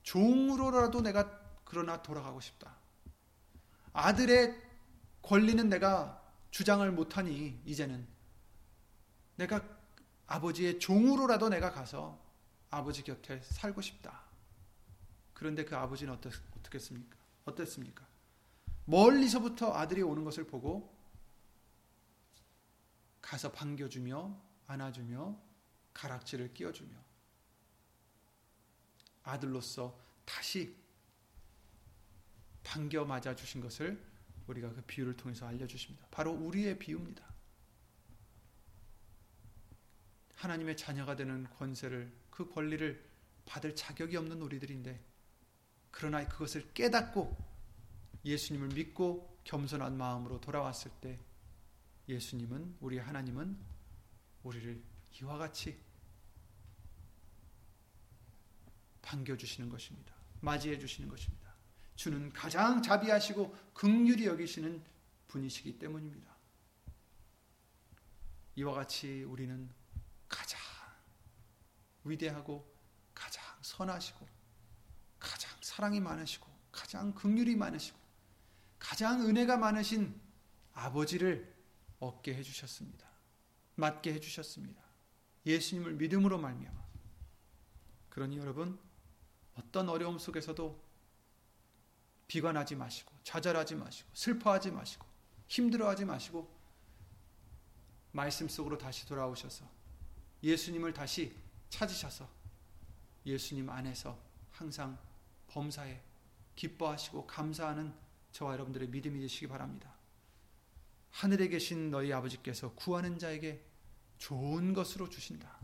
종으로라도 0.03 1.01
내가 1.01 1.39
그러나 1.65 2.01
돌아가고 2.01 2.39
싶다. 2.39 2.75
아들의 3.93 4.59
권리는 5.21 5.67
내가 5.69 6.23
주장을 6.51 6.89
못하니 6.91 7.61
이제는 7.65 8.07
내가 9.35 9.63
아버지의 10.27 10.79
종으로라도 10.79 11.49
내가 11.49 11.71
가서 11.71 12.19
아버지 12.69 13.03
곁에 13.03 13.41
살고 13.43 13.81
싶다. 13.81 14.26
그런데 15.38 15.63
그 15.63 15.75
아버지는 15.75 16.13
어떻, 16.13 16.33
어떻겠습니까? 16.57 17.15
어땠습니까? 17.45 18.07
멀리서부터 18.85 19.71
아들이 19.71 20.01
오는 20.01 20.23
것을 20.23 20.47
보고 20.47 20.97
가서 23.21 23.51
반겨주며 23.51 24.35
안아주며 24.65 25.39
가락지를 25.93 26.55
끼워주며 26.55 26.89
아들로서 29.25 29.95
다시 30.25 30.75
반겨 32.63 33.05
맞아 33.05 33.35
주신 33.35 33.61
것을 33.61 34.03
우리가 34.47 34.73
그 34.73 34.81
비유를 34.88 35.17
통해서 35.17 35.45
알려주십니다. 35.45 36.07
바로 36.09 36.31
우리의 36.31 36.79
비유입니다. 36.79 37.23
하나님의 40.33 40.75
자녀가 40.77 41.15
되는 41.15 41.47
권세를 41.51 42.11
그 42.31 42.49
권리를 42.49 43.07
받을 43.45 43.75
자격이 43.75 44.17
없는 44.17 44.41
우리들인데 44.41 45.16
그러나 45.97 46.27
그것을 46.27 46.73
깨닫고 46.75 47.35
예수님을 48.23 48.67
믿고 48.67 49.41
겸손한 49.45 49.97
마음으로 49.97 50.39
돌아왔을 50.39 50.91
때 51.01 51.19
예수님은 52.07 52.77
우리 52.81 52.99
하나님은 52.99 53.57
우리를 54.43 54.79
이와 55.19 55.39
같이 55.39 55.81
반겨주시는 59.01 59.69
것입니다. 59.71 60.13
맞이해 60.41 60.77
주시는 60.77 61.09
것입니다. 61.09 61.51
주는 61.95 62.31
가장 62.31 62.79
자비하시고 62.83 63.73
극률이 63.73 64.27
여기시는 64.27 64.83
분이시기 65.27 65.79
때문입니다. 65.79 66.37
이와 68.55 68.73
같이 68.75 69.23
우리는 69.23 69.67
가장 70.29 70.59
위대하고 72.03 72.71
가장 73.15 73.43
선하시고 73.63 74.36
사랑이 75.78 75.99
많으시고 75.99 76.47
가장 76.71 77.13
극률이 77.13 77.55
많으시고 77.55 77.99
가장 78.80 79.21
은혜가 79.21 79.57
많으신 79.57 80.19
아버지를 80.73 81.55
얻게 81.99 82.34
해 82.34 82.41
주셨습니다. 82.41 83.07
맞게 83.75 84.11
해 84.11 84.19
주셨습니다. 84.19 84.82
예수님을 85.45 85.93
믿음으로 85.93 86.39
말미암아. 86.39 86.84
그러니 88.09 88.39
여러분 88.39 88.80
어떤 89.53 89.88
어려움 89.88 90.17
속에서도 90.17 90.84
비관하지 92.28 92.75
마시고 92.75 93.13
좌절하지 93.23 93.75
마시고 93.75 94.09
슬퍼하지 94.15 94.71
마시고 94.71 95.05
힘들어하지 95.47 96.05
마시고 96.05 96.51
말씀 98.13 98.49
속으로 98.49 98.80
다시 98.80 99.05
돌아오셔서 99.05 99.69
예수님을 100.41 100.93
다시 100.93 101.36
찾으셔서 101.69 102.28
예수님 103.28 103.69
안에서 103.69 104.19
항상 104.49 104.97
범사에 105.47 106.01
기뻐하시고 106.55 107.27
감사하는 107.27 107.93
저와 108.31 108.53
여러분들의 108.53 108.89
믿음이 108.89 109.19
되시기 109.21 109.47
바랍니다. 109.47 109.93
하늘에 111.11 111.47
계신 111.47 111.89
너희 111.89 112.13
아버지께서 112.13 112.73
구하는 112.73 113.17
자에게 113.17 113.63
좋은 114.17 114.73
것으로 114.73 115.09
주신다. 115.09 115.57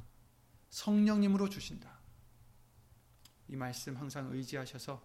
성령님으로 0.70 1.50
주신다. 1.50 2.00
이 3.48 3.56
말씀 3.56 3.96
항상 3.98 4.32
의지하셔서 4.32 5.04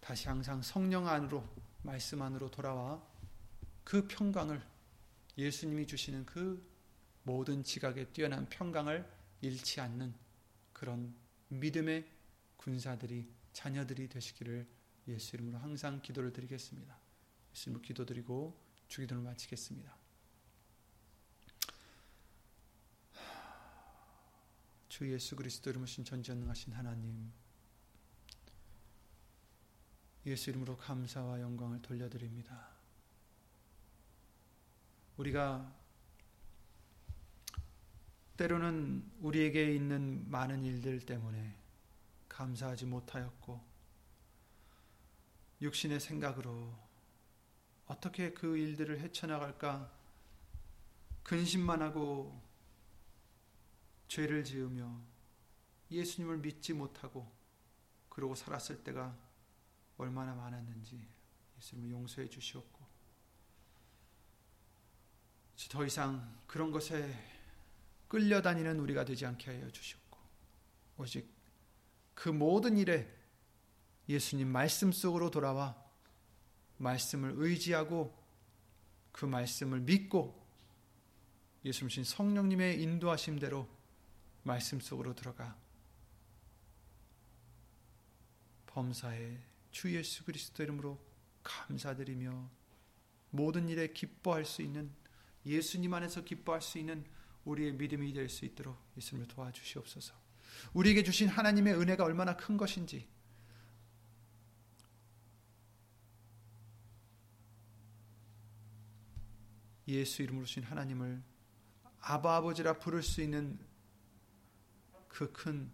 다시 0.00 0.28
항상 0.28 0.62
성령 0.62 1.08
안으로 1.08 1.44
말씀 1.82 2.22
안으로 2.22 2.50
돌아와 2.50 3.02
그 3.82 4.06
평강을 4.06 4.62
예수님이 5.36 5.86
주시는 5.86 6.26
그 6.26 6.64
모든 7.22 7.64
지각에 7.64 8.06
뛰어난 8.12 8.48
평강을 8.48 9.08
잃지 9.40 9.80
않는 9.80 10.14
그런 10.72 11.14
믿음의 11.48 12.06
군사들이 12.56 13.39
자녀들이 13.52 14.08
되시기를 14.08 14.66
예수 15.08 15.36
이름으로 15.36 15.58
항상 15.58 16.00
기도를 16.02 16.32
드리겠습니다. 16.32 16.98
예수 17.52 17.70
이름으로 17.70 17.82
기도드리고 17.82 18.60
주기도를 18.88 19.22
마치겠습니다. 19.22 19.96
주 24.88 25.10
예수 25.12 25.36
그리스도 25.36 25.70
이름으로 25.70 25.86
전지전능하신 25.86 26.72
하나님 26.74 27.32
예수 30.26 30.50
이름으로 30.50 30.76
감사와 30.76 31.40
영광을 31.40 31.80
돌려드립니다. 31.80 32.68
우리가 35.16 35.74
때로는 38.36 39.10
우리에게 39.20 39.74
있는 39.74 40.30
많은 40.30 40.64
일들 40.64 41.00
때문에 41.00 41.59
감사하지 42.30 42.86
못하였고 42.86 43.60
육신의 45.60 46.00
생각으로 46.00 46.74
어떻게 47.86 48.32
그 48.32 48.56
일들을 48.56 49.00
헤쳐나갈까 49.00 49.92
근심만 51.22 51.82
하고 51.82 52.40
죄를 54.08 54.42
지으며 54.42 54.98
예수님을 55.90 56.38
믿지 56.38 56.72
못하고 56.72 57.30
그러고 58.08 58.34
살았을 58.34 58.82
때가 58.82 59.16
얼마나 59.98 60.34
많았는지 60.34 61.06
예수님을 61.58 61.90
용서해 61.90 62.28
주시옵고 62.28 62.80
더 65.68 65.84
이상 65.84 66.40
그런 66.46 66.70
것에 66.70 67.14
끌려다니는 68.08 68.80
우리가 68.80 69.04
되지 69.04 69.26
않게 69.26 69.50
하여 69.50 69.70
주시옵고 69.70 70.18
오직 70.96 71.39
그 72.20 72.28
모든 72.28 72.76
일에 72.76 73.10
예수님 74.06 74.46
말씀 74.46 74.92
속으로 74.92 75.30
돌아와 75.30 75.74
말씀을 76.76 77.32
의지하고 77.36 78.14
그 79.10 79.24
말씀을 79.24 79.80
믿고 79.80 80.38
예수님 81.64 82.04
성령님의 82.04 82.82
인도하심대로 82.82 83.66
말씀 84.42 84.80
속으로 84.80 85.14
들어가 85.14 85.56
범사에 88.66 89.38
주 89.70 89.96
예수 89.96 90.22
그리스도 90.22 90.62
이름으로 90.62 91.02
감사드리며 91.42 92.50
모든 93.30 93.66
일에 93.66 93.94
기뻐할 93.94 94.44
수 94.44 94.60
있는 94.60 94.92
예수님 95.46 95.94
안에서 95.94 96.22
기뻐할 96.22 96.60
수 96.60 96.78
있는 96.78 97.02
우리의 97.46 97.72
믿음이 97.72 98.12
될 98.12 98.28
수 98.28 98.44
있도록 98.44 98.76
예수님을 98.98 99.26
도와주시옵소서. 99.26 100.19
우리에게 100.72 101.02
주신 101.02 101.28
하나님의 101.28 101.74
은혜가 101.74 102.04
얼마나 102.04 102.36
큰 102.36 102.56
것인지. 102.56 103.08
예수 109.88 110.22
이름으로 110.22 110.46
주신 110.46 110.62
하나님을 110.62 111.22
아바 112.00 112.36
아버지라 112.36 112.78
부를 112.78 113.02
수 113.02 113.20
있는 113.20 113.58
그 115.08 115.32
큰 115.32 115.70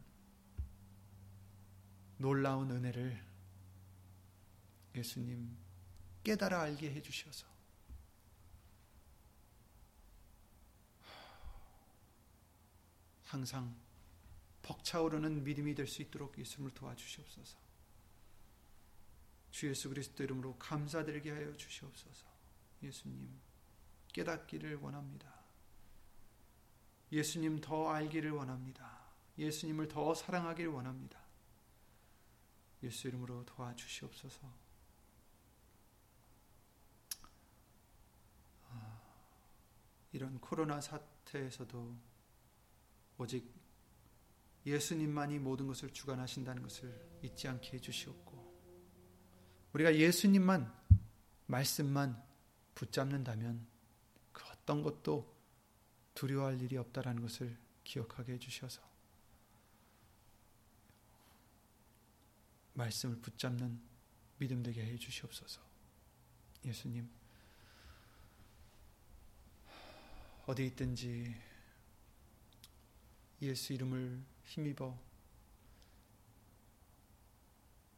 놀라운 2.18 2.70
은혜를 2.70 3.24
예수님 4.94 5.56
깨달아 6.24 6.62
알게 6.62 6.90
해 6.90 7.02
주셔서. 7.02 7.46
항상 13.24 13.76
벅차오르는 14.66 15.44
믿음이 15.44 15.74
될 15.74 15.86
수 15.86 16.02
있도록 16.02 16.36
예수님을 16.38 16.74
도와주시옵소서. 16.74 17.56
주 19.52 19.68
예수 19.68 19.88
그리스도 19.88 20.24
이름으로 20.24 20.56
감사드리게 20.58 21.30
하여 21.30 21.56
주시옵소서. 21.56 22.26
예수님 22.82 23.30
깨닫기를 24.12 24.76
원합니다. 24.76 25.32
예수님 27.12 27.60
더 27.60 27.88
알기를 27.90 28.32
원합니다. 28.32 29.06
예수님을 29.38 29.86
더 29.88 30.14
사랑하기를 30.14 30.70
원합니다. 30.70 31.20
예수 32.82 33.06
이름으로 33.08 33.44
도와주시옵소서. 33.46 34.52
아, 38.70 39.00
이런 40.12 40.40
코로나 40.40 40.80
사태에서도 40.80 41.96
오직 43.18 43.65
예수님만이 44.66 45.38
모든 45.38 45.68
것을 45.68 45.90
주관하신다는 45.92 46.62
것을 46.62 47.18
잊지 47.22 47.46
않게 47.46 47.74
해주시옵고 47.74 48.36
우리가 49.72 49.94
예수님만 49.94 50.74
말씀만 51.46 52.22
붙잡는다면 52.74 53.66
그 54.32 54.44
어떤 54.50 54.82
것도 54.82 55.34
두려워할 56.14 56.60
일이 56.60 56.76
없다라는 56.76 57.22
것을 57.22 57.56
기억하게 57.84 58.34
해주셔서 58.34 58.82
말씀을 62.74 63.20
붙잡는 63.20 63.80
믿음 64.38 64.62
되게 64.62 64.84
해 64.84 64.98
주시옵소서. 64.98 65.62
예수님 66.64 67.08
어디 70.46 70.66
있든지 70.66 71.34
예수 73.42 73.72
이름을 73.72 74.35
힘입어 74.46 74.96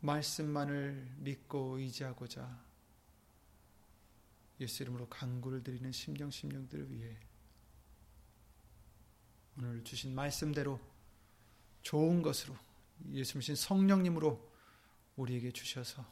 말씀만을 0.00 1.14
믿고 1.18 1.78
의지하고자 1.78 2.66
예수 4.60 4.82
이름으로 4.82 5.08
간구를 5.08 5.62
드리는 5.62 5.90
심령 5.92 6.30
심령들을 6.30 6.90
위해 6.90 7.16
오늘 9.56 9.82
주신 9.84 10.14
말씀대로 10.14 10.80
좋은 11.82 12.22
것으로 12.22 12.56
예수님 13.12 13.54
성령님으로 13.54 14.52
우리에게 15.16 15.52
주셔서 15.52 16.04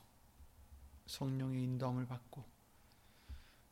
성령의 1.06 1.62
인도함을 1.62 2.06
받고 2.06 2.44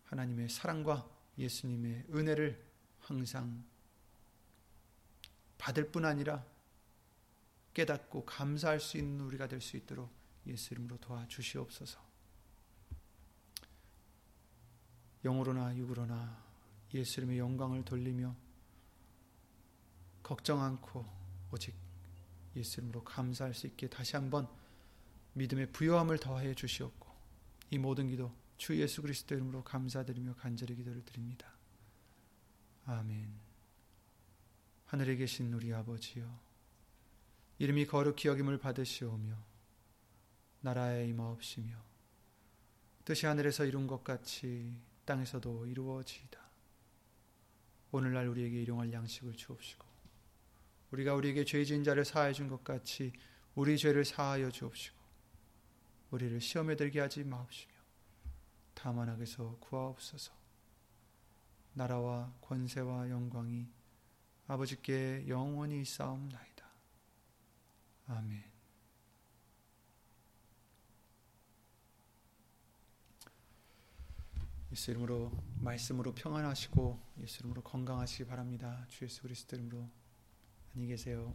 하나님의 0.04 0.48
사랑과 0.48 1.08
예수님의 1.38 2.06
은혜를 2.10 2.64
항상 3.00 3.64
받을 5.58 5.90
뿐 5.90 6.04
아니라 6.04 6.44
깨닫고 7.74 8.24
감사할 8.24 8.80
수 8.80 8.96
있는 8.96 9.20
우리가 9.24 9.48
될 9.48 9.60
수 9.60 9.76
있도록 9.76 10.10
예수 10.46 10.74
이름으로 10.74 10.98
도와주시옵소서. 10.98 11.98
영으로나 15.24 15.74
육으로나 15.76 16.44
예수 16.92 17.20
이름의 17.20 17.38
영광을 17.38 17.84
돌리며 17.84 18.34
걱정 20.22 20.62
않고 20.62 21.04
오직 21.50 21.74
예수 22.56 22.80
이름으로 22.80 23.02
감사할 23.04 23.54
수 23.54 23.66
있게 23.66 23.88
다시 23.88 24.16
한번 24.16 24.48
믿음의 25.32 25.72
부요함을 25.72 26.18
더해 26.18 26.54
주시옵고 26.54 27.08
이 27.70 27.78
모든 27.78 28.08
기도 28.08 28.32
주 28.56 28.78
예수 28.80 29.02
그리스도 29.02 29.34
이름으로 29.34 29.64
감사드리며 29.64 30.34
간절히 30.34 30.76
기도를 30.76 31.04
드립니다. 31.04 31.52
아멘. 32.84 33.34
하늘에 34.86 35.16
계신 35.16 35.52
우리 35.52 35.72
아버지여 35.72 36.43
이름이 37.58 37.86
거룩히 37.86 38.28
여김을 38.28 38.58
받으시오며 38.58 39.36
나라에 40.60 41.06
임하옵시며 41.08 41.76
뜻이 43.04 43.26
하늘에서 43.26 43.64
이룬 43.64 43.86
것 43.86 44.02
같이 44.02 44.80
땅에서도 45.04 45.66
이루어지이다. 45.66 46.40
오늘날 47.92 48.26
우리에게 48.28 48.62
일용할 48.62 48.92
양식을 48.92 49.34
주옵시고 49.34 49.86
우리가 50.90 51.14
우리에게 51.14 51.44
죄 51.44 51.64
지은 51.64 51.84
자를 51.84 52.04
사하여 52.04 52.32
준것 52.32 52.64
같이 52.64 53.12
우리 53.54 53.78
죄를 53.78 54.04
사하여 54.04 54.50
주옵시고 54.50 54.96
우리를 56.10 56.40
시험에 56.40 56.76
들게 56.76 57.00
하지 57.00 57.22
마옵시며 57.24 57.74
다만 58.74 59.08
악에서 59.08 59.58
구하옵소서 59.60 60.32
나라와 61.74 62.32
권세와 62.40 63.10
영광이 63.10 63.68
아버지께 64.46 65.26
영원히 65.28 65.84
싸움나이다. 65.84 66.53
아멘. 68.06 68.44
예수 74.72 74.90
이름으로 74.90 75.30
말씀으로 75.60 76.14
평안하시고 76.14 77.00
예수 77.20 77.40
이름으로 77.40 77.62
건강하시기 77.62 78.26
바랍니다. 78.26 78.84
주 78.88 79.04
예수 79.04 79.22
그리스도 79.22 79.56
이름으로 79.56 79.88
안녕히 80.74 80.88
계세요. 80.88 81.34